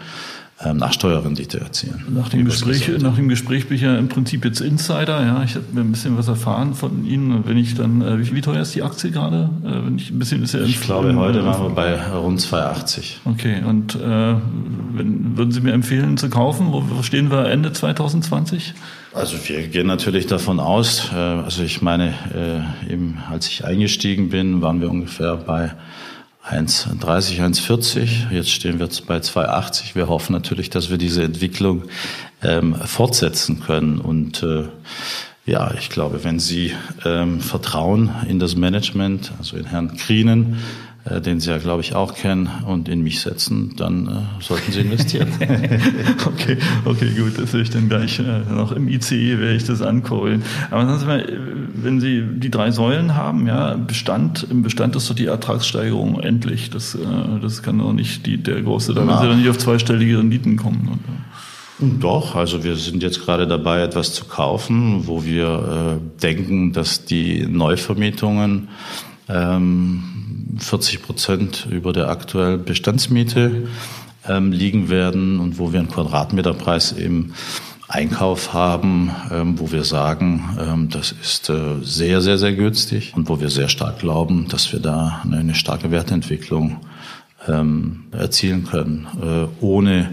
ähm, 0.62 0.77
Nachsteuerrendite 0.77 1.59
erzielen. 1.59 2.05
Nach 2.14 2.29
dem, 2.29 2.45
Gespräch, 2.45 2.88
nach 3.01 3.17
dem 3.17 3.29
Gespräch 3.29 3.67
bin 3.67 3.77
ich 3.77 3.83
ja 3.83 3.97
im 3.97 4.09
Prinzip 4.09 4.45
jetzt 4.45 4.61
Insider. 4.61 5.21
Ja, 5.25 5.43
ich 5.43 5.57
habe 5.57 5.64
mir 5.73 5.81
ein 5.81 5.90
bisschen 5.90 6.17
was 6.17 6.29
erfahren 6.29 6.75
von 6.75 7.05
Ihnen. 7.05 7.45
Wenn 7.47 7.57
ich 7.57 7.75
dann, 7.75 8.03
äh, 8.03 8.19
wie, 8.21 8.37
wie 8.37 8.40
teuer 8.40 8.62
ist 8.62 8.75
die 8.75 8.83
Aktie 8.83 9.11
gerade? 9.11 9.51
Äh, 9.64 9.87
wenn 9.87 9.97
ich 9.97 10.11
ein 10.11 10.19
bisschen 10.19 10.43
ist 10.45 10.55
ja 10.55 10.61
Ich 10.61 10.81
glaube, 10.81 11.14
heute 11.17 11.45
waren 11.45 11.62
wir 11.62 11.71
bei 11.71 12.01
rund 12.17 12.40
2,80. 12.40 13.17
Okay, 13.25 13.62
und 13.67 13.97
äh, 13.97 13.99
wenn, 13.99 15.37
würden 15.37 15.51
Sie 15.51 15.61
mir 15.61 15.73
empfehlen 15.73 16.17
zu 16.17 16.31
kaufen? 16.31 16.69
Wo, 16.71 16.85
wo 16.88 17.03
stehen 17.03 17.33
wir 17.33 17.47
Ende 17.47 17.73
2020? 17.73 18.75
Also 19.12 19.37
wir 19.47 19.67
gehen 19.69 19.88
natürlich 19.88 20.27
davon 20.27 20.61
aus, 20.61 21.11
äh, 21.12 21.17
also 21.17 21.64
ich 21.64 21.83
meine, 21.83 22.14
äh, 22.88 22.93
eben 22.93 23.19
als 23.29 23.49
ich 23.49 23.64
eingestiegen 23.64 24.29
bin, 24.29 24.62
waren 24.62 24.81
wir 24.81 24.90
ungefähr 24.90 25.37
bei 25.37 25.73
1,30, 26.48 27.40
1,40. 27.40 28.30
Jetzt 28.30 28.50
stehen 28.50 28.78
wir 28.78 28.88
bei 29.07 29.16
2,80. 29.16 29.94
Wir 29.94 30.09
hoffen 30.09 30.33
natürlich, 30.33 30.68
dass 30.68 30.90
wir 30.90 30.98
diese 30.98 31.22
Entwicklung 31.22 31.85
ähm, 32.42 32.74
fortsetzen 32.74 33.61
können. 33.61 33.98
Und 33.98 34.42
äh, 34.42 34.64
ja, 35.46 35.72
ich 35.78 35.88
glaube, 35.88 36.22
wenn 36.22 36.38
Sie 36.38 36.74
ähm, 37.04 37.40
Vertrauen 37.40 38.11
in 38.28 38.38
das 38.38 38.57
Management, 38.57 39.33
also 39.38 39.57
in 39.57 39.64
Herrn 39.64 39.96
Krienen, 39.96 40.59
den 41.05 41.38
Sie 41.38 41.51
ja, 41.51 41.59
glaube 41.59 41.83
ich, 41.83 41.95
auch 41.95 42.14
kennen, 42.14 42.49
und 42.67 42.88
in 42.88 43.03
mich 43.03 43.21
setzen, 43.21 43.75
dann 43.77 44.07
äh, 44.07 44.43
sollten 44.43 44.73
Sie 44.73 44.81
investieren. 44.81 45.29
okay, 46.27 46.57
okay, 46.85 47.11
gut, 47.14 47.38
das 47.38 47.53
will 47.53 47.61
ich 47.61 47.71
dann 47.71 47.88
gleich 47.88 48.19
äh, 48.19 48.40
noch 48.51 48.73
im 48.73 48.88
ICE 48.88 49.38
werde 49.38 49.55
ich 49.55 49.64
das 49.64 49.83
ankurbeln. 49.83 50.43
Aber 50.71 50.87
sagen 50.87 50.99
Sie 50.99 51.07
mal, 51.07 51.38
wenn 51.75 52.01
Sie 52.01 52.23
die 52.37 52.51
drei 52.51 52.71
Säulen 52.71 53.14
haben, 53.14 53.47
ja, 53.47 53.75
Bestand, 53.75 54.47
im 54.51 54.62
Bestand 54.62 54.97
ist 54.97 55.11
doch 55.11 55.14
die 55.14 55.27
Ertragssteigerung 55.27 56.21
endlich. 56.21 56.71
Das, 56.71 56.95
äh, 56.95 56.99
das 57.43 57.62
kann 57.62 57.79
doch 57.79 57.93
nicht 57.93 58.25
die, 58.25 58.43
der 58.43 58.62
große, 58.62 58.95
da 58.95 59.07
werden 59.07 59.21
Sie 59.21 59.29
doch 59.29 59.37
nicht 59.37 59.49
auf 59.51 59.59
zweistellige 59.59 60.19
Renditen 60.19 60.57
kommen. 60.57 60.88
Oder? 60.88 61.14
Doch, 62.01 62.37
also 62.37 62.62
wir 62.62 62.77
sind 62.77 63.03
jetzt 63.03 63.25
gerade 63.25 63.47
dabei, 63.47 63.83
etwas 63.83 64.14
zu 64.14 64.25
kaufen, 64.27 65.07
wo 65.07 65.25
wir 65.25 65.99
äh, 66.01 66.21
denken, 66.23 66.73
dass 66.73 67.05
die 67.05 67.47
Neuvermietungen 67.47 68.69
40 69.27 71.03
Prozent 71.03 71.67
über 71.71 71.93
der 71.93 72.09
aktuellen 72.09 72.65
Bestandsmiete 72.65 73.69
ähm, 74.29 74.53
liegen 74.53 74.91
werden 74.91 75.41
und 75.41 75.59
wo 75.59 75.73
wir 75.73 75.81
einen 75.81 75.89
Quadratmeterpreis 75.89 76.93
im 76.93 77.33
Einkauf 77.89 78.53
haben, 78.53 79.11
ähm, 79.31 79.59
wo 79.59 79.71
wir 79.71 79.85
sagen, 79.85 80.57
ähm, 80.59 80.89
das 80.89 81.13
ist 81.13 81.51
äh, 81.51 81.77
sehr, 81.83 82.23
sehr, 82.23 82.39
sehr 82.39 82.55
günstig 82.55 83.13
und 83.15 83.29
wo 83.29 83.41
wir 83.41 83.51
sehr 83.51 83.69
stark 83.69 83.99
glauben, 83.99 84.49
dass 84.49 84.73
wir 84.73 84.81
da 84.81 85.23
eine, 85.31 85.55
starke 85.55 85.91
Wertentwicklung 85.91 86.79
ähm, 87.47 88.05
erzielen 88.13 88.65
können, 88.65 89.07
äh, 89.23 89.65
ohne 89.65 90.11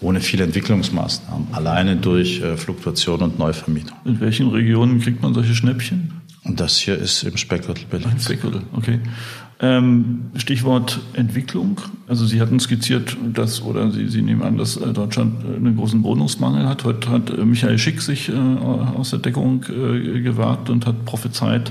ohne 0.00 0.20
viele 0.20 0.42
Entwicklungsmaßnahmen, 0.42 1.46
alleine 1.52 1.94
durch 1.94 2.42
äh, 2.42 2.56
Fluktuation 2.56 3.22
und 3.22 3.38
Neuvermietung. 3.38 3.96
In 4.04 4.18
welchen 4.18 4.48
Regionen 4.48 5.00
kriegt 5.00 5.22
man 5.22 5.32
solche 5.32 5.54
Schnäppchen? 5.54 6.21
Und 6.44 6.58
das 6.58 6.76
hier 6.76 6.96
ist 6.96 7.22
im 7.22 7.36
Speckgürtel 7.36 7.84
Berlin. 7.88 8.18
Speckgürtel, 8.18 8.62
okay. 8.72 8.98
Ähm, 9.60 10.32
Stichwort 10.34 10.98
Entwicklung. 11.12 11.80
Also 12.08 12.26
Sie 12.26 12.40
hatten 12.40 12.58
skizziert, 12.58 13.16
dass, 13.32 13.62
oder 13.62 13.92
Sie, 13.92 14.08
Sie 14.08 14.20
nehmen 14.20 14.42
an, 14.42 14.58
dass 14.58 14.76
äh, 14.76 14.92
Deutschland 14.92 15.44
äh, 15.44 15.54
einen 15.54 15.76
großen 15.76 16.02
Wohnungsmangel 16.02 16.68
hat. 16.68 16.82
Heute 16.82 17.08
hat 17.10 17.30
äh, 17.30 17.44
Michael 17.44 17.78
Schick 17.78 18.02
sich 18.02 18.28
äh, 18.28 18.32
aus 18.32 19.10
der 19.10 19.20
Deckung 19.20 19.64
äh, 19.68 20.20
gewagt 20.20 20.68
und 20.68 20.84
hat 20.84 21.04
prophezeit, 21.04 21.70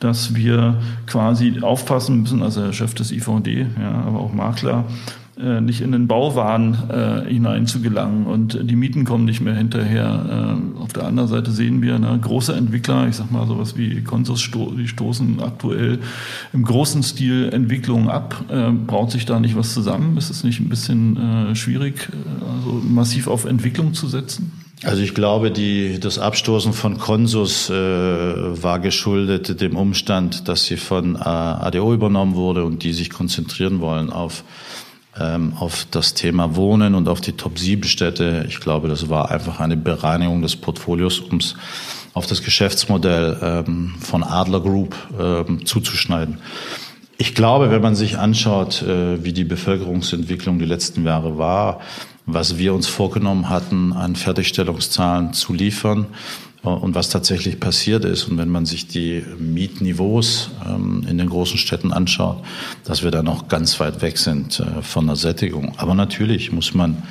dass 0.00 0.34
wir 0.34 0.82
quasi 1.06 1.60
aufpassen 1.62 2.20
müssen, 2.20 2.42
also 2.42 2.60
der 2.60 2.74
Chef 2.74 2.92
des 2.92 3.12
IVD, 3.12 3.66
ja, 3.80 3.92
aber 3.92 4.20
auch 4.20 4.34
Makler, 4.34 4.84
nicht 5.36 5.80
in 5.80 5.92
den 5.92 6.08
Bauwahn 6.08 6.76
äh, 6.90 7.28
hinein 7.28 7.66
zu 7.66 7.80
gelangen 7.80 8.26
und 8.26 8.58
die 8.62 8.76
Mieten 8.76 9.04
kommen 9.04 9.24
nicht 9.24 9.40
mehr 9.40 9.54
hinterher. 9.54 10.58
Äh, 10.76 10.82
auf 10.82 10.92
der 10.92 11.04
anderen 11.04 11.28
Seite 11.28 11.50
sehen 11.50 11.80
wir 11.80 11.98
ne, 11.98 12.18
große 12.20 12.54
Entwickler, 12.54 13.08
ich 13.08 13.16
sag 13.16 13.30
mal 13.30 13.46
sowas 13.46 13.76
wie 13.76 14.02
Consus, 14.02 14.42
sto 14.42 14.72
die 14.72 14.88
stoßen 14.88 15.40
aktuell 15.40 16.00
im 16.52 16.64
großen 16.64 17.02
Stil 17.02 17.48
Entwicklungen 17.50 18.10
ab. 18.10 18.44
Äh, 18.50 18.72
braut 18.72 19.10
sich 19.10 19.24
da 19.24 19.40
nicht 19.40 19.56
was 19.56 19.72
zusammen? 19.72 20.18
Ist 20.18 20.28
es 20.28 20.44
nicht 20.44 20.60
ein 20.60 20.68
bisschen 20.68 21.16
äh, 21.16 21.54
schwierig, 21.54 22.10
äh, 22.12 22.56
also 22.56 22.82
massiv 22.86 23.26
auf 23.26 23.46
Entwicklung 23.46 23.94
zu 23.94 24.08
setzen? 24.08 24.52
Also 24.84 25.00
ich 25.00 25.14
glaube, 25.14 25.50
die, 25.50 26.00
das 26.00 26.18
Abstoßen 26.18 26.72
von 26.72 26.98
Consus 26.98 27.70
äh, 27.70 27.72
war 27.72 28.80
geschuldet 28.80 29.60
dem 29.60 29.76
Umstand, 29.76 30.48
dass 30.48 30.64
sie 30.64 30.76
von 30.76 31.14
äh, 31.14 31.18
ADO 31.20 31.94
übernommen 31.94 32.34
wurde 32.34 32.64
und 32.64 32.82
die 32.82 32.92
sich 32.92 33.08
konzentrieren 33.08 33.80
wollen 33.80 34.10
auf 34.10 34.42
ähm, 34.42 34.71
auf 35.14 35.86
das 35.90 36.14
Thema 36.14 36.56
Wohnen 36.56 36.94
und 36.94 37.06
auf 37.06 37.20
die 37.20 37.32
Top-7-Städte. 37.32 38.46
Ich 38.48 38.60
glaube, 38.60 38.88
das 38.88 39.10
war 39.10 39.30
einfach 39.30 39.60
eine 39.60 39.76
Bereinigung 39.76 40.40
des 40.40 40.56
Portfolios, 40.56 41.20
um 41.20 41.36
es 41.36 41.54
auf 42.14 42.26
das 42.26 42.42
Geschäftsmodell 42.42 43.38
ähm, 43.42 43.94
von 44.00 44.22
Adler 44.22 44.60
Group 44.60 44.96
ähm, 45.18 45.66
zuzuschneiden. 45.66 46.38
Ich 47.18 47.34
glaube, 47.34 47.70
wenn 47.70 47.82
man 47.82 47.94
sich 47.94 48.18
anschaut, 48.18 48.82
äh, 48.82 49.22
wie 49.22 49.32
die 49.32 49.44
Bevölkerungsentwicklung 49.44 50.58
die 50.58 50.64
letzten 50.64 51.04
Jahre 51.04 51.38
war, 51.38 51.80
was 52.26 52.58
wir 52.58 52.74
uns 52.74 52.86
vorgenommen 52.86 53.48
hatten, 53.48 53.92
an 53.92 54.16
Fertigstellungszahlen 54.16 55.32
zu 55.32 55.52
liefern, 55.52 56.06
und 56.62 56.94
was 56.94 57.08
tatsächlich 57.08 57.58
passiert 57.58 58.04
ist. 58.04 58.24
Und 58.24 58.38
wenn 58.38 58.48
man 58.48 58.66
sich 58.66 58.86
die 58.86 59.24
Mietniveaus 59.38 60.50
ähm, 60.66 61.04
in 61.08 61.18
den 61.18 61.28
großen 61.28 61.58
Städten 61.58 61.92
anschaut, 61.92 62.42
dass 62.84 63.02
wir 63.02 63.10
da 63.10 63.22
noch 63.22 63.48
ganz 63.48 63.80
weit 63.80 64.00
weg 64.02 64.18
sind 64.18 64.60
äh, 64.60 64.82
von 64.82 65.06
der 65.06 65.16
Sättigung. 65.16 65.74
Aber 65.78 65.94
natürlich 65.94 66.52
muss 66.52 66.72
man 66.72 67.02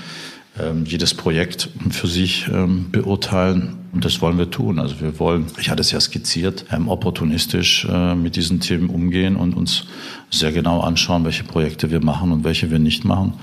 ähm, 0.60 0.86
jedes 0.86 1.14
Projekt 1.14 1.70
für 1.90 2.08
sich 2.08 2.48
ähm, 2.48 2.92
beurteilen. 2.92 3.78
Und 3.94 4.06
das 4.06 4.22
wollen 4.22 4.38
wir 4.38 4.50
tun. 4.50 4.80
Also 4.80 5.02
wir 5.02 5.20
wollen, 5.20 5.48
ich 5.60 5.70
hatte 5.70 5.82
es 5.82 5.92
ja 5.92 6.00
skizziert, 6.00 6.66
opportunistisch 6.88 7.86
äh, 7.90 8.16
mit 8.16 8.38
diesen 8.38 8.62
Themen 8.62 8.90
umgehen 8.90 9.36
und 9.36 9.54
uns 9.54 9.86
sehr 10.30 10.54
genau 10.54 10.80
anschauen, 10.80 11.26
welche 11.26 11.44
Projekte 11.44 11.92
wir 11.92 12.02
machen 12.02 12.32
und 12.32 12.46
welche 12.46 12.72
wir 12.72 12.80
nicht 12.80 13.04
machen. 13.04 13.34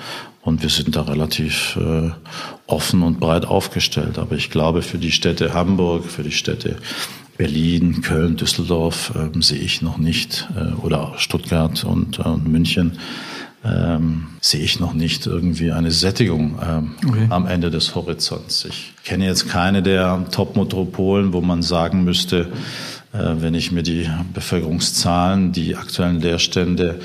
Und 0.48 0.62
wir 0.62 0.70
sind 0.70 0.96
da 0.96 1.02
relativ 1.02 1.76
äh, 1.76 2.08
offen 2.66 3.02
und 3.02 3.20
breit 3.20 3.44
aufgestellt. 3.44 4.18
Aber 4.18 4.34
ich 4.34 4.48
glaube, 4.48 4.80
für 4.80 4.96
die 4.96 5.12
Städte 5.12 5.52
Hamburg, 5.52 6.06
für 6.06 6.22
die 6.22 6.32
Städte 6.32 6.76
Berlin, 7.36 8.00
Köln, 8.00 8.36
Düsseldorf 8.36 9.12
äh, 9.14 9.42
sehe 9.42 9.58
ich 9.58 9.82
noch 9.82 9.98
nicht, 9.98 10.48
äh, 10.56 10.72
oder 10.80 11.12
Stuttgart 11.18 11.84
und 11.84 12.18
äh, 12.20 12.28
München, 12.38 12.98
ähm, 13.62 14.28
sehe 14.40 14.62
ich 14.62 14.80
noch 14.80 14.94
nicht 14.94 15.26
irgendwie 15.26 15.70
eine 15.70 15.90
Sättigung 15.90 16.58
ähm, 16.66 16.94
okay. 17.06 17.26
am 17.28 17.46
Ende 17.46 17.70
des 17.70 17.94
Horizonts. 17.94 18.64
Ich 18.64 18.94
kenne 19.04 19.26
jetzt 19.26 19.50
keine 19.50 19.82
der 19.82 20.24
Top-Metropolen, 20.30 21.34
wo 21.34 21.42
man 21.42 21.60
sagen 21.60 22.04
müsste, 22.04 22.48
äh, 23.12 23.34
wenn 23.36 23.52
ich 23.52 23.70
mir 23.70 23.82
die 23.82 24.08
Bevölkerungszahlen, 24.32 25.52
die 25.52 25.76
aktuellen 25.76 26.22
Leerstände 26.22 27.00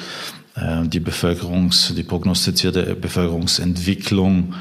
die 0.56 1.00
Bevölkerungs, 1.00 1.94
die 1.96 2.04
prognostizierte 2.04 2.96
Bevölkerungsentwicklung 2.96 4.54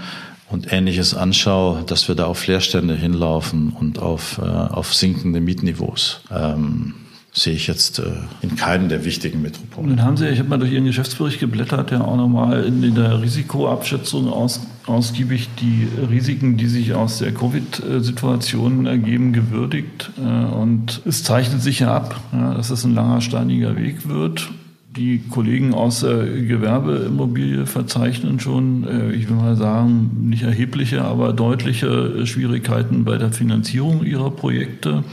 und 0.53 0.73
Ähnliches 0.73 1.15
anschaue, 1.15 1.83
dass 1.87 2.09
wir 2.09 2.15
da 2.15 2.27
auf 2.27 2.47
Leerstände 2.47 2.95
hinlaufen 2.95 3.71
und 3.71 3.99
auf, 3.99 4.39
äh, 4.39 4.43
auf 4.43 4.95
sinkende 4.95 5.41
Mietniveaus. 5.41 6.21
Ähm, 6.31 6.95
sehe 7.35 7.55
ich 7.55 7.67
jetzt 7.67 7.99
äh, 7.99 8.13
in 8.43 8.57
keinen 8.57 8.91
der 8.91 9.07
wichtigen 9.07 9.41
Metropolen. 9.41 9.91
Und 9.91 9.97
dann 9.97 10.07
haben 10.07 10.17
Sie, 10.19 10.29
ich 10.29 10.39
habe 10.39 10.51
mal 10.51 10.59
durch 10.59 10.71
Ihren 10.71 10.85
Geschäftsbericht 10.85 11.41
geblättert, 11.41 11.91
ja 11.91 12.03
auch 12.03 12.17
nochmal 12.17 12.65
in, 12.65 12.83
in 12.83 12.95
der 12.95 13.23
Risikoabschätzung 13.23 14.31
aus, 14.31 14.61
ausgiebig 14.87 15.49
die 15.59 15.89
Risiken, 16.11 16.59
die 16.59 16.67
sich 16.67 16.93
aus 16.93 17.19
der 17.19 17.33
Covid-Situation 17.33 18.85
ergeben, 18.85 19.33
gewürdigt. 19.33 20.11
Äh, 20.19 20.55
und 20.55 21.01
es 21.07 21.25
zeichnet 21.25 21.63
sich 21.63 21.81
ja 21.81 21.95
ab, 21.95 22.21
ja, 22.33 22.53
dass 22.53 22.69
es 22.69 22.85
ein 22.85 22.95
langer, 22.95 23.23
steiniger 23.23 23.77
Weg 23.77 24.07
wird 24.07 24.51
die 24.97 25.23
Kollegen 25.31 25.73
aus 25.73 26.01
der 26.01 26.27
Gewerbeimmobilie 26.27 27.67
verzeichnen 27.67 28.41
schon, 28.41 28.87
äh, 28.87 29.13
ich 29.13 29.29
will 29.29 29.37
mal 29.37 29.57
sagen, 29.57 30.11
nicht 30.29 30.43
erhebliche, 30.43 31.03
aber 31.03 31.33
deutliche 31.33 32.27
Schwierigkeiten 32.27 33.05
bei 33.05 33.17
der 33.17 33.33
Finanzierung 33.33 34.05
ihrer 34.05 34.31
Projekte. 34.31 35.05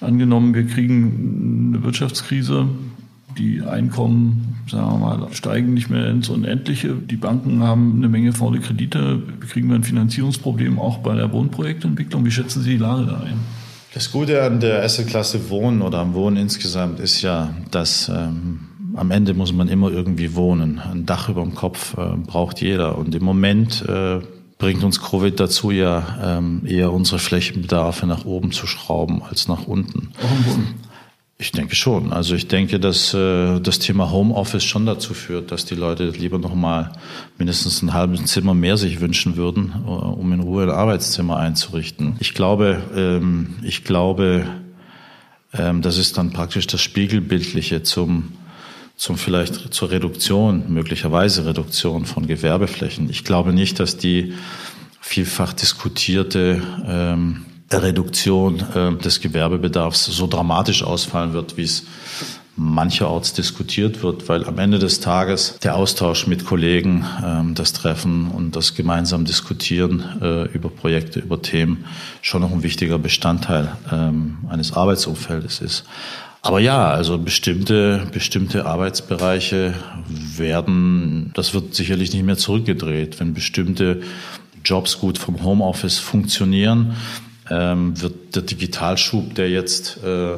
Angenommen, 0.00 0.54
wir 0.54 0.66
kriegen 0.66 1.72
eine 1.74 1.84
Wirtschaftskrise, 1.84 2.68
die 3.38 3.62
Einkommen, 3.62 4.56
sagen 4.68 4.90
wir 4.90 4.98
mal, 4.98 5.28
steigen 5.32 5.72
nicht 5.72 5.88
mehr 5.88 6.08
ins 6.08 6.28
Unendliche. 6.28 6.94
Die 6.94 7.16
Banken 7.16 7.62
haben 7.62 7.96
eine 7.96 8.08
Menge 8.08 8.32
faule 8.32 8.60
Kredite. 8.60 9.22
Kriegen 9.48 9.68
wir 9.68 9.76
ein 9.76 9.84
Finanzierungsproblem 9.84 10.78
auch 10.78 10.98
bei 10.98 11.14
der 11.14 11.32
Wohnprojektentwicklung? 11.32 12.24
Wie 12.24 12.30
schätzen 12.30 12.62
Sie 12.62 12.70
die 12.70 12.78
Lage 12.78 13.06
da 13.06 13.20
ein? 13.20 13.38
Das 13.94 14.10
Gute 14.10 14.42
an 14.42 14.60
der 14.60 14.82
Assetklasse 14.82 15.50
Wohnen 15.50 15.82
oder 15.82 15.98
am 15.98 16.14
Wohnen 16.14 16.36
insgesamt 16.36 17.00
ist 17.00 17.22
ja, 17.22 17.54
dass 17.70 18.08
ähm, 18.08 18.60
am 18.94 19.10
Ende 19.10 19.34
muss 19.34 19.52
man 19.52 19.68
immer 19.68 19.90
irgendwie 19.90 20.34
wohnen. 20.34 20.78
Ein 20.78 21.06
Dach 21.06 21.28
über 21.28 21.42
dem 21.42 21.54
Kopf 21.54 21.96
äh, 21.96 22.16
braucht 22.16 22.60
jeder. 22.60 22.98
Und 22.98 23.14
im 23.14 23.24
Moment 23.24 23.82
äh, 23.88 24.20
bringt 24.58 24.84
uns 24.84 25.00
Covid 25.00 25.38
dazu, 25.40 25.70
ja 25.70 26.38
ähm, 26.38 26.62
eher 26.66 26.92
unsere 26.92 27.18
Flächenbedarfe 27.18 28.06
nach 28.06 28.24
oben 28.24 28.52
zu 28.52 28.66
schrauben 28.66 29.22
als 29.22 29.48
nach 29.48 29.66
unten. 29.66 30.10
Wohnen. 30.20 30.74
Ich 31.40 31.52
denke 31.52 31.74
schon. 31.74 32.12
Also 32.12 32.34
ich 32.34 32.48
denke, 32.48 32.78
dass 32.78 33.14
äh, 33.14 33.60
das 33.60 33.78
Thema 33.78 34.10
Homeoffice 34.10 34.62
schon 34.62 34.84
dazu 34.84 35.14
führt, 35.14 35.50
dass 35.50 35.64
die 35.64 35.74
Leute 35.74 36.10
lieber 36.10 36.38
noch 36.38 36.54
mal 36.54 36.92
mindestens 37.38 37.80
ein 37.80 37.94
halbes 37.94 38.26
Zimmer 38.26 38.52
mehr 38.52 38.76
sich 38.76 39.00
wünschen 39.00 39.36
würden, 39.36 39.72
äh, 39.86 39.88
um 39.88 40.30
in 40.34 40.40
Ruhe 40.40 40.64
ein 40.64 40.70
Arbeitszimmer 40.70 41.38
einzurichten. 41.38 42.16
Ich 42.20 42.34
glaube, 42.34 42.82
ähm, 42.94 43.54
ich 43.62 43.84
glaube, 43.84 44.44
ähm, 45.54 45.80
das 45.80 45.96
ist 45.96 46.18
dann 46.18 46.30
praktisch 46.30 46.66
das 46.66 46.82
Spiegelbildliche 46.82 47.82
zum 47.82 48.32
zum 49.00 49.16
vielleicht 49.16 49.72
zur 49.72 49.90
Reduktion, 49.90 50.64
möglicherweise 50.68 51.46
Reduktion 51.46 52.04
von 52.04 52.26
Gewerbeflächen. 52.26 53.08
Ich 53.08 53.24
glaube 53.24 53.54
nicht, 53.54 53.80
dass 53.80 53.96
die 53.96 54.34
vielfach 55.00 55.54
diskutierte 55.54 56.62
ähm, 56.86 57.46
Reduktion 57.72 58.62
äh, 58.74 58.94
des 59.02 59.22
Gewerbebedarfs 59.22 60.04
so 60.04 60.26
dramatisch 60.26 60.82
ausfallen 60.82 61.32
wird, 61.32 61.56
wie 61.56 61.62
es 61.62 61.84
mancherorts 62.56 63.32
diskutiert 63.32 64.02
wird, 64.02 64.28
weil 64.28 64.44
am 64.44 64.58
Ende 64.58 64.78
des 64.78 65.00
Tages 65.00 65.58
der 65.62 65.76
Austausch 65.76 66.26
mit 66.26 66.44
Kollegen, 66.44 67.06
ähm, 67.24 67.54
das 67.54 67.72
Treffen 67.72 68.30
und 68.30 68.54
das 68.54 68.74
gemeinsam 68.74 69.24
Diskutieren 69.24 70.04
äh, 70.20 70.42
über 70.52 70.68
Projekte, 70.68 71.20
über 71.20 71.40
Themen 71.40 71.86
schon 72.20 72.42
noch 72.42 72.52
ein 72.52 72.62
wichtiger 72.62 72.98
Bestandteil 72.98 73.72
ähm, 73.90 74.40
eines 74.50 74.74
Arbeitsumfeldes 74.74 75.62
ist. 75.62 75.84
Aber 76.42 76.58
ja, 76.58 76.90
also 76.90 77.18
bestimmte, 77.18 78.06
bestimmte 78.12 78.64
Arbeitsbereiche 78.64 79.74
werden, 80.08 81.32
das 81.34 81.52
wird 81.52 81.74
sicherlich 81.74 82.14
nicht 82.14 82.24
mehr 82.24 82.38
zurückgedreht. 82.38 83.20
Wenn 83.20 83.34
bestimmte 83.34 84.00
Jobs 84.64 84.98
gut 84.98 85.18
vom 85.18 85.42
Homeoffice 85.42 85.98
funktionieren, 85.98 86.96
ähm, 87.50 88.00
wird 88.00 88.36
der 88.36 88.42
Digitalschub, 88.42 89.34
der 89.34 89.50
jetzt 89.50 90.02
äh, 90.02 90.36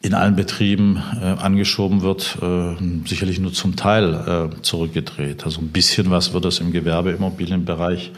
in 0.00 0.14
allen 0.14 0.36
Betrieben 0.36 1.02
äh, 1.20 1.24
angeschoben 1.24 2.02
wird, 2.02 2.38
äh, 2.40 2.76
sicherlich 3.08 3.40
nur 3.40 3.52
zum 3.52 3.74
Teil 3.74 4.50
äh, 4.54 4.62
zurückgedreht. 4.62 5.44
Also 5.44 5.60
ein 5.60 5.68
bisschen 5.68 6.10
was 6.10 6.32
wird 6.32 6.44
das 6.44 6.60
im 6.60 6.70
Gewerbeimmobilienbereich 6.70 8.12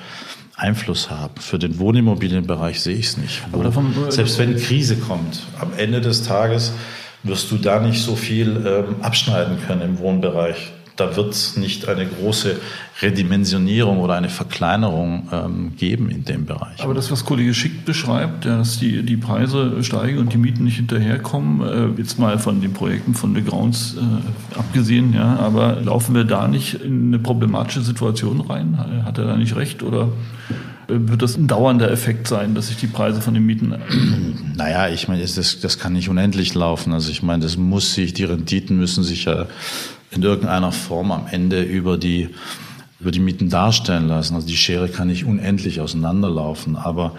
Einfluss 0.58 1.08
haben. 1.10 1.34
Für 1.40 1.58
den 1.58 1.78
Wohnimmobilienbereich 1.78 2.82
sehe 2.82 2.96
ich 2.96 3.06
es 3.06 3.16
nicht. 3.16 3.42
Aber 3.52 3.64
davon, 3.64 3.94
selbst 4.10 4.38
wenn 4.38 4.56
Krise 4.56 4.96
kommt, 4.96 5.42
am 5.60 5.70
Ende 5.76 6.00
des 6.00 6.24
Tages 6.24 6.72
wirst 7.22 7.50
du 7.50 7.56
da 7.56 7.80
nicht 7.80 8.02
so 8.02 8.16
viel 8.16 8.64
ähm, 8.66 8.96
abschneiden 9.02 9.58
können 9.66 9.82
im 9.82 9.98
Wohnbereich 9.98 10.72
da 10.98 11.14
wird 11.14 11.32
es 11.32 11.56
nicht 11.56 11.88
eine 11.88 12.06
große 12.06 12.56
Redimensionierung 13.00 14.00
oder 14.00 14.14
eine 14.14 14.28
Verkleinerung 14.28 15.28
ähm, 15.32 15.76
geben 15.76 16.10
in 16.10 16.24
dem 16.24 16.44
Bereich. 16.44 16.82
Aber 16.82 16.92
das, 16.92 17.10
was 17.12 17.24
Kollege 17.24 17.54
Schick 17.54 17.84
beschreibt, 17.84 18.44
dass 18.44 18.78
die, 18.78 19.02
die 19.04 19.16
Preise 19.16 19.82
steigen 19.84 20.18
und 20.18 20.32
die 20.32 20.38
Mieten 20.38 20.64
nicht 20.64 20.76
hinterherkommen, 20.76 21.94
äh, 21.96 22.00
jetzt 22.00 22.18
mal 22.18 22.38
von 22.38 22.60
den 22.60 22.72
Projekten 22.72 23.14
von 23.14 23.32
Le 23.34 23.42
Grounds 23.42 23.96
äh, 23.96 24.58
abgesehen, 24.58 25.14
ja, 25.14 25.36
aber 25.36 25.80
laufen 25.80 26.16
wir 26.16 26.24
da 26.24 26.48
nicht 26.48 26.74
in 26.74 27.08
eine 27.08 27.20
problematische 27.20 27.82
Situation 27.82 28.40
rein? 28.40 28.76
Hat 29.04 29.18
er 29.18 29.26
da 29.26 29.36
nicht 29.36 29.54
recht 29.54 29.84
oder 29.84 30.08
äh, 30.88 30.94
wird 30.96 31.22
das 31.22 31.36
ein 31.36 31.46
dauernder 31.46 31.92
Effekt 31.92 32.26
sein, 32.26 32.56
dass 32.56 32.68
sich 32.68 32.76
die 32.76 32.88
Preise 32.88 33.20
von 33.20 33.34
den 33.34 33.46
Mieten. 33.46 33.74
Naja, 34.58 34.88
ich 34.88 35.06
meine, 35.06 35.22
das, 35.22 35.60
das 35.60 35.78
kann 35.78 35.92
nicht 35.92 36.08
unendlich 36.08 36.52
laufen. 36.52 36.92
Also 36.92 37.12
ich 37.12 37.22
meine, 37.22 37.44
das 37.44 37.56
muss 37.56 37.94
sich, 37.94 38.12
die 38.12 38.24
Renditen 38.24 38.76
müssen 38.76 39.04
sich 39.04 39.26
ja 39.26 39.46
in 40.10 40.22
irgendeiner 40.22 40.72
Form 40.72 41.12
am 41.12 41.26
Ende 41.30 41.62
über 41.62 41.98
die, 41.98 42.30
über 43.00 43.10
die 43.10 43.20
Mieten 43.20 43.50
darstellen 43.50 44.08
lassen. 44.08 44.34
Also 44.34 44.46
die 44.46 44.56
Schere 44.56 44.88
kann 44.88 45.08
nicht 45.08 45.24
unendlich 45.24 45.80
auseinanderlaufen, 45.80 46.76
aber 46.76 47.14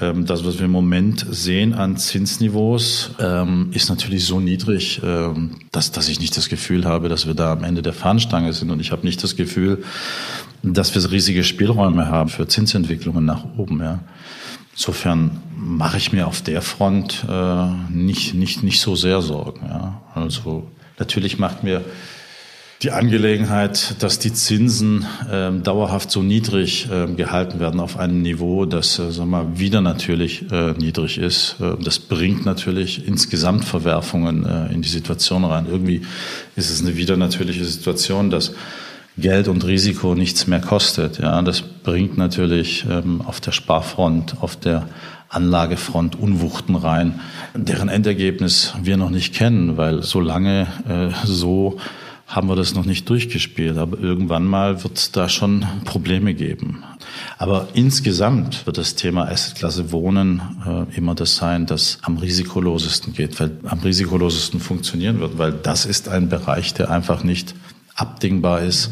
ähm, 0.00 0.26
das, 0.26 0.44
was 0.44 0.58
wir 0.58 0.66
im 0.66 0.72
Moment 0.72 1.26
sehen 1.30 1.74
an 1.74 1.96
Zinsniveaus, 1.96 3.10
ähm, 3.20 3.70
ist 3.72 3.88
natürlich 3.88 4.24
so 4.24 4.40
niedrig, 4.40 5.00
ähm, 5.02 5.56
dass, 5.72 5.92
dass 5.92 6.08
ich 6.08 6.20
nicht 6.20 6.36
das 6.36 6.48
Gefühl 6.48 6.84
habe, 6.84 7.08
dass 7.08 7.26
wir 7.26 7.34
da 7.34 7.52
am 7.52 7.64
Ende 7.64 7.82
der 7.82 7.92
Fahnenstange 7.92 8.52
sind. 8.52 8.70
Und 8.70 8.80
ich 8.80 8.92
habe 8.92 9.06
nicht 9.06 9.22
das 9.22 9.36
Gefühl, 9.36 9.82
dass 10.62 10.94
wir 10.94 11.10
riesige 11.10 11.44
Spielräume 11.44 12.08
haben 12.08 12.28
für 12.28 12.46
Zinsentwicklungen 12.46 13.24
nach 13.24 13.44
oben. 13.56 13.80
Ja. 13.80 14.00
Insofern 14.72 15.42
mache 15.56 15.96
ich 15.96 16.12
mir 16.12 16.26
auf 16.26 16.42
der 16.42 16.62
Front 16.62 17.24
äh, 17.28 17.66
nicht, 17.90 18.34
nicht, 18.34 18.62
nicht 18.62 18.80
so 18.80 18.94
sehr 18.94 19.22
Sorgen. 19.22 19.66
Ja. 19.66 20.02
Also 20.14 20.68
Natürlich 20.98 21.38
macht 21.38 21.64
mir 21.64 21.84
die 22.82 22.92
Angelegenheit, 22.92 23.96
dass 23.98 24.20
die 24.20 24.32
Zinsen 24.32 25.04
äh, 25.30 25.50
dauerhaft 25.50 26.12
so 26.12 26.22
niedrig 26.22 26.88
äh, 26.90 27.12
gehalten 27.12 27.58
werden 27.58 27.80
auf 27.80 27.96
einem 27.96 28.22
Niveau, 28.22 28.66
das 28.66 28.98
äh, 29.00 29.10
sagen 29.10 29.30
wir, 29.30 29.58
wieder 29.58 29.80
natürlich 29.80 30.44
äh, 30.52 30.72
niedrig 30.72 31.18
ist. 31.18 31.56
Äh, 31.60 31.72
das 31.82 31.98
bringt 31.98 32.44
natürlich 32.44 33.06
insgesamt 33.06 33.64
Verwerfungen 33.64 34.46
äh, 34.46 34.72
in 34.72 34.82
die 34.82 34.88
Situation 34.88 35.44
rein. 35.44 35.66
Irgendwie 35.68 36.02
ist 36.54 36.70
es 36.70 36.80
eine 36.80 36.96
wieder 36.96 37.16
natürliche 37.16 37.64
Situation, 37.64 38.30
dass 38.30 38.52
Geld 39.16 39.48
und 39.48 39.66
Risiko 39.66 40.14
nichts 40.14 40.46
mehr 40.46 40.60
kostet. 40.60 41.18
Ja, 41.18 41.42
das 41.42 41.62
bringt 41.62 42.16
natürlich 42.16 42.86
ähm, 42.88 43.20
auf 43.22 43.40
der 43.40 43.50
Sparfront, 43.50 44.36
auf 44.40 44.54
der 44.54 44.88
Anlagefront 45.28 46.16
Unwuchten 46.16 46.74
rein, 46.74 47.20
deren 47.54 47.88
Endergebnis 47.88 48.74
wir 48.82 48.96
noch 48.96 49.10
nicht 49.10 49.34
kennen, 49.34 49.76
weil 49.76 50.02
so 50.02 50.20
lange 50.20 50.66
äh, 50.88 51.26
so 51.26 51.78
haben 52.28 52.48
wir 52.48 52.56
das 52.56 52.74
noch 52.74 52.84
nicht 52.84 53.08
durchgespielt. 53.08 53.78
Aber 53.78 53.98
irgendwann 53.98 54.44
mal 54.44 54.84
wird 54.84 54.98
es 54.98 55.12
da 55.12 55.28
schon 55.28 55.66
Probleme 55.84 56.34
geben. 56.34 56.84
Aber 57.38 57.68
insgesamt 57.72 58.66
wird 58.66 58.76
das 58.76 58.94
Thema 58.94 59.28
Assetklasse 59.28 59.90
Wohnen 59.92 60.42
äh, 60.66 60.96
immer 60.96 61.14
das 61.14 61.36
sein, 61.36 61.64
das 61.64 61.98
am 62.02 62.18
risikolosesten 62.18 63.14
geht, 63.14 63.40
weil 63.40 63.58
am 63.64 63.80
risikolosesten 63.80 64.60
funktionieren 64.60 65.20
wird, 65.20 65.38
weil 65.38 65.52
das 65.52 65.86
ist 65.86 66.08
ein 66.08 66.28
Bereich, 66.28 66.74
der 66.74 66.90
einfach 66.90 67.24
nicht 67.24 67.54
abdingbar 67.94 68.60
ist 68.60 68.90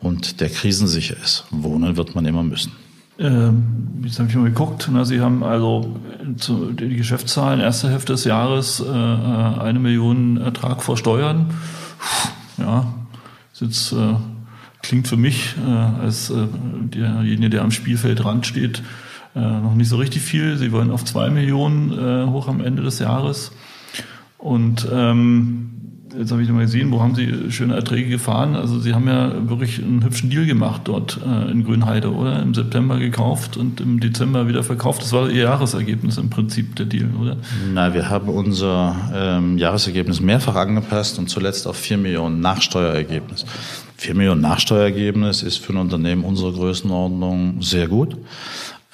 und 0.00 0.40
der 0.40 0.50
krisensicher 0.50 1.16
ist. 1.22 1.44
Wohnen 1.50 1.96
wird 1.96 2.16
man 2.16 2.26
immer 2.26 2.42
müssen. 2.42 2.72
Ähm, 3.18 4.02
jetzt 4.04 4.18
habe 4.18 4.28
ich 4.28 4.34
mal 4.34 4.44
geguckt. 4.44 4.88
Na, 4.92 5.04
Sie 5.04 5.20
haben 5.20 5.44
also 5.44 5.96
zu, 6.38 6.72
die 6.72 6.96
Geschäftszahlen 6.96 7.60
erste 7.60 7.90
Hälfte 7.90 8.12
des 8.14 8.24
Jahres 8.24 8.80
äh, 8.80 8.84
äh, 8.84 9.60
eine 9.60 9.78
Million 9.78 10.38
Ertrag 10.38 10.82
vor 10.82 10.96
Steuern. 10.96 11.50
Ja, 12.58 12.92
jetzt 13.60 13.92
äh, 13.92 14.14
klingt 14.82 15.08
für 15.08 15.16
mich 15.16 15.54
äh, 15.64 15.70
als 15.70 16.30
äh, 16.30 16.46
derjenige, 16.82 17.50
der 17.50 17.62
am 17.62 17.70
Spielfeldrand 17.70 18.46
steht, 18.46 18.82
äh, 19.34 19.40
noch 19.40 19.74
nicht 19.74 19.88
so 19.88 19.96
richtig 19.96 20.22
viel. 20.22 20.56
Sie 20.56 20.72
wollen 20.72 20.90
auf 20.90 21.04
zwei 21.04 21.30
Millionen 21.30 21.92
äh, 21.92 22.26
hoch 22.26 22.48
am 22.48 22.60
Ende 22.60 22.82
des 22.82 22.98
Jahres. 22.98 23.52
Und 24.38 24.88
ähm, 24.92 25.70
jetzt 26.18 26.32
habe 26.32 26.42
ich 26.42 26.48
mal 26.48 26.62
gesehen, 26.62 26.90
wo 26.90 27.00
haben 27.00 27.14
Sie 27.14 27.50
schöne 27.50 27.74
Erträge 27.74 28.08
gefahren? 28.08 28.54
Also 28.54 28.78
Sie 28.78 28.94
haben 28.94 29.06
ja 29.06 29.48
wirklich 29.48 29.82
einen 29.82 30.04
hübschen 30.04 30.30
Deal 30.30 30.46
gemacht 30.46 30.82
dort 30.84 31.20
äh, 31.24 31.50
in 31.50 31.64
Grünheide, 31.64 32.12
oder? 32.12 32.42
Im 32.42 32.54
September 32.54 32.98
gekauft 32.98 33.56
und 33.56 33.80
im 33.80 34.00
Dezember 34.00 34.48
wieder 34.48 34.62
verkauft. 34.62 35.02
Das 35.02 35.12
war 35.12 35.28
Ihr 35.28 35.44
Jahresergebnis 35.44 36.18
im 36.18 36.30
Prinzip, 36.30 36.76
der 36.76 36.86
Deal, 36.86 37.10
oder? 37.20 37.36
Nein, 37.72 37.94
wir 37.94 38.08
haben 38.08 38.28
unser 38.28 38.96
ähm, 39.14 39.58
Jahresergebnis 39.58 40.20
mehrfach 40.20 40.56
angepasst 40.56 41.18
und 41.18 41.28
zuletzt 41.28 41.66
auf 41.66 41.76
4 41.76 41.98
Millionen 41.98 42.40
Nachsteuerergebnis. 42.40 43.44
4 43.96 44.14
Millionen 44.14 44.40
Nachsteuerergebnis 44.40 45.42
ist 45.42 45.58
für 45.58 45.72
ein 45.72 45.78
Unternehmen 45.78 46.24
unserer 46.24 46.52
Größenordnung 46.52 47.62
sehr 47.62 47.88
gut. 47.88 48.16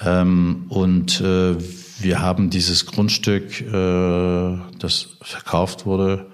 Ähm, 0.01 0.65
und 0.69 1.19
äh, 1.21 1.55
wir 2.01 2.21
haben 2.21 2.49
dieses 2.49 2.85
Grundstück, 2.85 3.61
äh, 3.61 4.57
das 4.79 5.17
verkauft 5.21 5.85
wurde, 5.85 6.27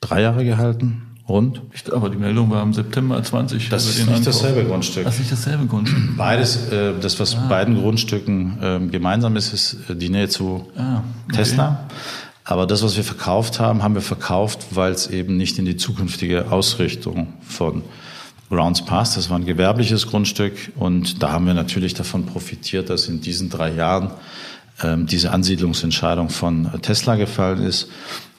drei 0.00 0.22
Jahre 0.22 0.44
gehalten. 0.44 1.02
Rund. 1.28 1.62
Aber 1.92 2.10
die 2.10 2.16
Meldung 2.16 2.50
war 2.50 2.60
im 2.62 2.74
September 2.74 3.22
20. 3.22 3.68
Das 3.68 3.86
ist 3.86 3.98
nicht 3.98 4.08
Ankauf. 4.08 4.24
dasselbe 4.24 4.64
Grundstück. 4.64 5.04
Das 5.04 5.14
ist 5.14 5.20
nicht 5.20 5.32
dasselbe 5.32 5.66
Grundstück. 5.66 6.16
Beides, 6.16 6.72
äh, 6.72 6.92
das 7.00 7.20
was 7.20 7.36
ah. 7.36 7.46
beiden 7.48 7.80
Grundstücken 7.80 8.58
äh, 8.60 8.80
gemeinsam 8.88 9.36
ist, 9.36 9.52
ist 9.52 9.76
äh, 9.88 9.94
die 9.94 10.08
Nähe 10.08 10.28
zu 10.28 10.66
ah, 10.76 11.02
okay. 11.28 11.36
Tesla. 11.36 11.84
Aber 12.42 12.66
das, 12.66 12.82
was 12.82 12.96
wir 12.96 13.04
verkauft 13.04 13.60
haben, 13.60 13.84
haben 13.84 13.94
wir 13.94 14.02
verkauft, 14.02 14.66
weil 14.72 14.90
es 14.90 15.06
eben 15.06 15.36
nicht 15.36 15.56
in 15.60 15.66
die 15.66 15.76
zukünftige 15.76 16.50
Ausrichtung 16.50 17.34
von 17.42 17.82
Grounds 18.48 18.84
passt. 18.84 19.16
Das 19.16 19.30
war 19.30 19.38
ein 19.38 19.46
gewerbliches 19.46 20.08
Grundstück 20.08 20.72
und 20.74 21.22
da 21.22 21.30
haben 21.30 21.46
wir 21.46 21.54
natürlich 21.54 21.94
davon 21.94 22.26
profitiert, 22.26 22.90
dass 22.90 23.06
in 23.06 23.20
diesen 23.20 23.50
drei 23.50 23.72
Jahren 23.72 24.10
ähm, 24.82 25.06
diese 25.06 25.30
Ansiedlungsentscheidung 25.30 26.28
von 26.28 26.68
Tesla 26.82 27.14
gefallen 27.14 27.62
ist, 27.62 27.88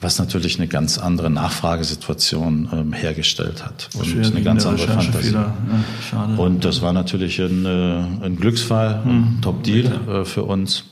was 0.02 0.18
natürlich 0.18 0.58
eine 0.58 0.68
ganz 0.68 0.98
andere 0.98 1.30
Nachfragesituation 1.30 2.70
ähm, 2.74 2.94
hergestellt 2.94 3.64
hat 3.64 3.90
und 3.96 4.26
eine 4.26 4.42
ganz 4.42 4.66
andere 4.66 4.88
Fantasie. 4.88 5.34
Ja, 5.34 6.26
und 6.38 6.66
das 6.66 6.82
war 6.82 6.92
natürlich 6.92 7.40
ein, 7.40 7.66
äh, 7.66 8.26
ein 8.26 8.36
Glücksfall, 8.36 9.02
ein 9.06 9.36
mhm. 9.36 9.42
Top-Deal 9.42 9.92
äh, 10.10 10.26
für 10.26 10.44
uns. 10.44 10.86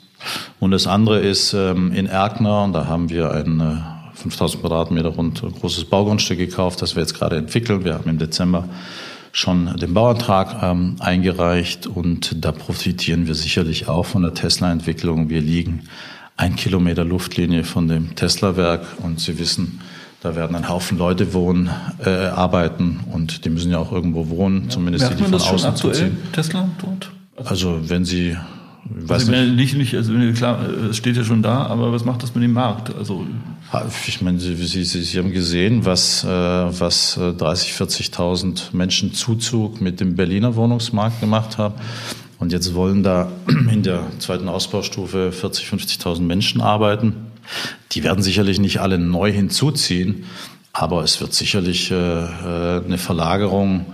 Und 0.60 0.72
das 0.72 0.86
andere 0.86 1.20
ist 1.20 1.54
ähm, 1.54 1.92
in 1.92 2.06
Erkner, 2.06 2.64
und 2.64 2.74
da 2.74 2.86
haben 2.86 3.10
wir 3.10 3.32
ein 3.32 3.60
äh, 3.60 3.76
5000 4.14 4.62
Quadratmeter 4.62 5.10
rund 5.10 5.42
großes 5.42 5.86
Baugrundstück 5.86 6.38
gekauft, 6.38 6.82
das 6.82 6.96
wir 6.96 7.02
jetzt 7.02 7.14
gerade 7.14 7.38
entwickeln. 7.38 7.86
Wir 7.86 7.96
haben 7.96 8.10
im 8.10 8.20
Dezember 8.20 8.68
schon 9.32 9.78
den 9.78 9.94
Bauantrag 9.94 10.62
ähm, 10.62 10.98
eingereicht 11.00 11.88
und 11.88 12.44
da 12.44 12.52
profitieren 12.52 13.28
wir 13.28 13.36
sicherlich 13.36 13.88
auch 13.88 14.06
von 14.06 14.24
der 14.24 14.34
Tesla-Entwicklung. 14.34 15.30
Wir 15.30 15.42
liegen 15.42 15.84
ein 16.40 16.56
Kilometer 16.56 17.04
Luftlinie 17.04 17.66
von 17.66 17.90
dem 17.90 18.16
Tesla-Werk 18.16 18.86
und 19.04 19.20
Sie 19.20 19.38
wissen, 19.40 19.82
da 20.22 20.36
werden 20.38 20.56
ein 20.56 20.70
Haufen 20.70 20.98
Leute 20.98 21.34
wohnen, 21.34 21.70
äh, 22.04 22.10
arbeiten 22.10 23.02
und 23.12 23.44
die 23.44 23.50
müssen 23.50 23.72
ja 23.72 23.78
auch 23.78 23.92
irgendwo 23.92 24.30
wohnen, 24.30 24.64
ja. 24.64 24.70
zumindest 24.70 25.04
Merkt 25.04 25.20
die, 25.20 25.24
die 25.26 25.30
von 25.30 25.42
außen 25.42 25.70
aktuell, 25.70 25.94
zuziehen. 25.94 26.18
Tesla 26.32 26.70
dort? 26.82 27.12
Also 27.46 27.80
wenn 27.90 28.06
Sie 28.06 28.38
also 29.08 29.32
nicht, 29.32 29.76
nicht, 29.76 29.94
also 29.94 30.14
klar, 30.34 30.62
es 30.90 30.98
steht 30.98 31.16
ja 31.18 31.24
schon 31.24 31.44
da, 31.44 31.66
aber 31.68 31.92
was 31.92 32.06
macht 32.06 32.24
das 32.24 32.34
mit 32.34 32.44
dem 32.44 32.54
Markt? 32.54 32.96
Also 32.96 33.26
ich 34.08 34.22
meine, 34.22 34.40
Sie, 34.40 34.56
Sie, 34.56 34.84
Sie 34.84 35.18
haben 35.18 35.32
gesehen, 35.32 35.86
was, 35.86 36.24
äh, 36.24 36.28
was 36.28 37.20
30, 37.38 37.72
äh, 37.72 37.84
40.000 37.84 38.74
Menschen 38.74 39.14
Zuzug 39.14 39.82
mit 39.82 40.00
dem 40.00 40.16
Berliner 40.16 40.56
Wohnungsmarkt 40.56 41.20
gemacht 41.20 41.58
haben. 41.58 41.76
Und 42.40 42.52
jetzt 42.52 42.74
wollen 42.74 43.04
da 43.04 43.32
in 43.48 43.84
der 43.84 44.08
zweiten 44.20 44.50
Ausbaustufe 44.50 45.32
40, 45.32 45.68
50.000 45.68 46.22
Menschen 46.22 46.62
arbeiten. 46.62 47.28
Die 47.92 48.04
werden 48.04 48.24
sicherlich 48.24 48.60
nicht 48.60 48.80
alle 48.80 48.98
neu 48.98 49.32
hinzuziehen, 49.32 50.26
aber 50.74 51.04
es 51.04 51.20
wird 51.20 51.34
sicherlich 51.34 51.92
äh, 51.92 51.96
eine 51.96 52.98
Verlagerung 52.98 53.86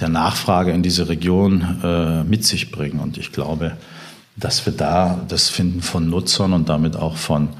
der 0.00 0.08
Nachfrage 0.08 0.72
in 0.72 0.82
diese 0.82 1.08
Region 1.08 2.24
mit 2.28 2.44
sich 2.44 2.72
bringen. 2.72 2.98
Und 2.98 3.16
ich 3.16 3.30
glaube, 3.30 3.76
dass 4.36 4.66
wir 4.66 4.72
da 4.72 5.20
das 5.28 5.48
Finden 5.48 5.82
von 5.82 6.10
Nutzern 6.10 6.52
und 6.52 6.68
damit 6.68 6.96
auch 6.96 7.16
von 7.16 7.50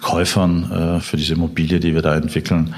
Käufern 0.00 0.70
äh, 0.70 1.00
für 1.00 1.16
diese 1.16 1.34
Immobilie, 1.34 1.80
die 1.80 1.94
wir 1.94 2.02
da 2.02 2.14
entwickeln, 2.14 2.74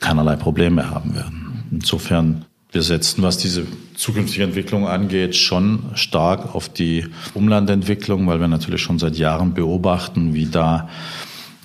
keinerlei 0.00 0.36
Probleme 0.36 0.90
haben 0.90 1.14
werden. 1.14 1.64
Insofern, 1.72 2.44
wir 2.70 2.82
setzen, 2.82 3.22
was 3.22 3.38
diese 3.38 3.66
zukünftige 3.94 4.44
Entwicklung 4.44 4.86
angeht, 4.86 5.36
schon 5.36 5.84
stark 5.94 6.54
auf 6.54 6.68
die 6.68 7.06
Umlandentwicklung, 7.34 8.26
weil 8.26 8.40
wir 8.40 8.48
natürlich 8.48 8.82
schon 8.82 8.98
seit 8.98 9.16
Jahren 9.16 9.54
beobachten, 9.54 10.34
wie 10.34 10.46
da 10.46 10.88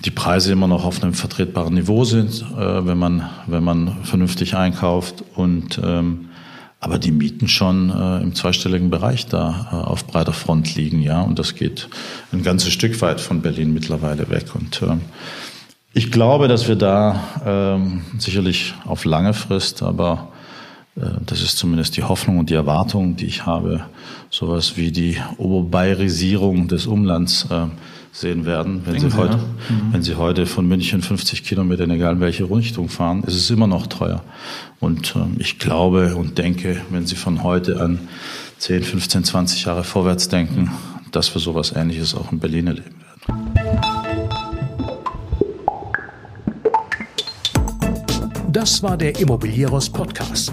die 0.04 0.10
Preise 0.10 0.52
immer 0.52 0.66
noch 0.66 0.84
auf 0.84 1.02
einem 1.02 1.14
vertretbaren 1.14 1.74
Niveau 1.74 2.04
sind, 2.04 2.42
äh, 2.58 2.86
wenn 2.86 2.98
man 2.98 3.28
wenn 3.46 3.64
man 3.64 4.04
vernünftig 4.04 4.56
einkauft 4.56 5.24
und 5.34 5.80
ähm, 5.82 6.28
aber 6.80 6.98
die 6.98 7.12
Mieten 7.12 7.48
schon 7.48 7.88
äh, 7.88 8.22
im 8.22 8.34
zweistelligen 8.34 8.90
Bereich 8.90 9.26
da 9.26 9.68
äh, 9.72 9.76
auf 9.76 10.06
breiter 10.06 10.34
Front 10.34 10.74
liegen, 10.74 11.00
ja, 11.00 11.22
und 11.22 11.38
das 11.38 11.54
geht 11.54 11.88
ein 12.30 12.42
ganzes 12.42 12.74
Stück 12.74 13.00
weit 13.00 13.22
von 13.22 13.40
Berlin 13.40 13.72
mittlerweile 13.72 14.28
weg. 14.28 14.54
Und 14.54 14.82
äh, 14.82 14.96
ich 15.94 16.12
glaube, 16.12 16.46
dass 16.46 16.68
wir 16.68 16.76
da 16.76 17.78
äh, 17.78 18.18
sicherlich 18.20 18.74
auf 18.84 19.06
lange 19.06 19.32
Frist, 19.32 19.82
aber 19.82 20.28
das 20.96 21.42
ist 21.42 21.58
zumindest 21.58 21.96
die 21.96 22.04
Hoffnung 22.04 22.38
und 22.38 22.50
die 22.50 22.54
Erwartung, 22.54 23.16
die 23.16 23.26
ich 23.26 23.46
habe, 23.46 23.84
sowas 24.30 24.76
wie 24.76 24.92
die 24.92 25.16
Oberbayerisierung 25.38 26.68
des 26.68 26.86
Umlands 26.86 27.46
äh, 27.50 27.66
sehen 28.12 28.46
werden. 28.46 28.82
Wenn 28.84 29.00
Sie, 29.00 29.12
heute, 29.16 29.38
ja. 29.38 29.74
mhm. 29.74 29.92
wenn 29.92 30.02
Sie 30.02 30.14
heute 30.14 30.46
von 30.46 30.68
München 30.68 31.02
50 31.02 31.42
Kilometer, 31.42 31.88
egal 31.88 32.14
in 32.14 32.20
welche 32.20 32.48
Richtung 32.48 32.88
fahren, 32.88 33.24
ist 33.24 33.34
es 33.34 33.50
immer 33.50 33.66
noch 33.66 33.88
teuer. 33.88 34.22
Und 34.78 35.16
ähm, 35.16 35.34
ich 35.38 35.58
glaube 35.58 36.14
und 36.14 36.38
denke, 36.38 36.80
wenn 36.90 37.06
Sie 37.06 37.16
von 37.16 37.42
heute 37.42 37.80
an 37.80 37.98
10, 38.58 38.84
15, 38.84 39.24
20 39.24 39.64
Jahre 39.64 39.82
vorwärts 39.82 40.28
denken, 40.28 40.70
dass 41.10 41.34
wir 41.34 41.40
sowas 41.40 41.72
Ähnliches 41.74 42.14
auch 42.14 42.30
in 42.30 42.38
Berlin 42.38 42.68
erleben 42.68 42.94
werden. 43.26 43.54
Das 48.54 48.84
war 48.84 48.96
der 48.96 49.18
Immobilieros 49.18 49.90
Podcast. 49.90 50.52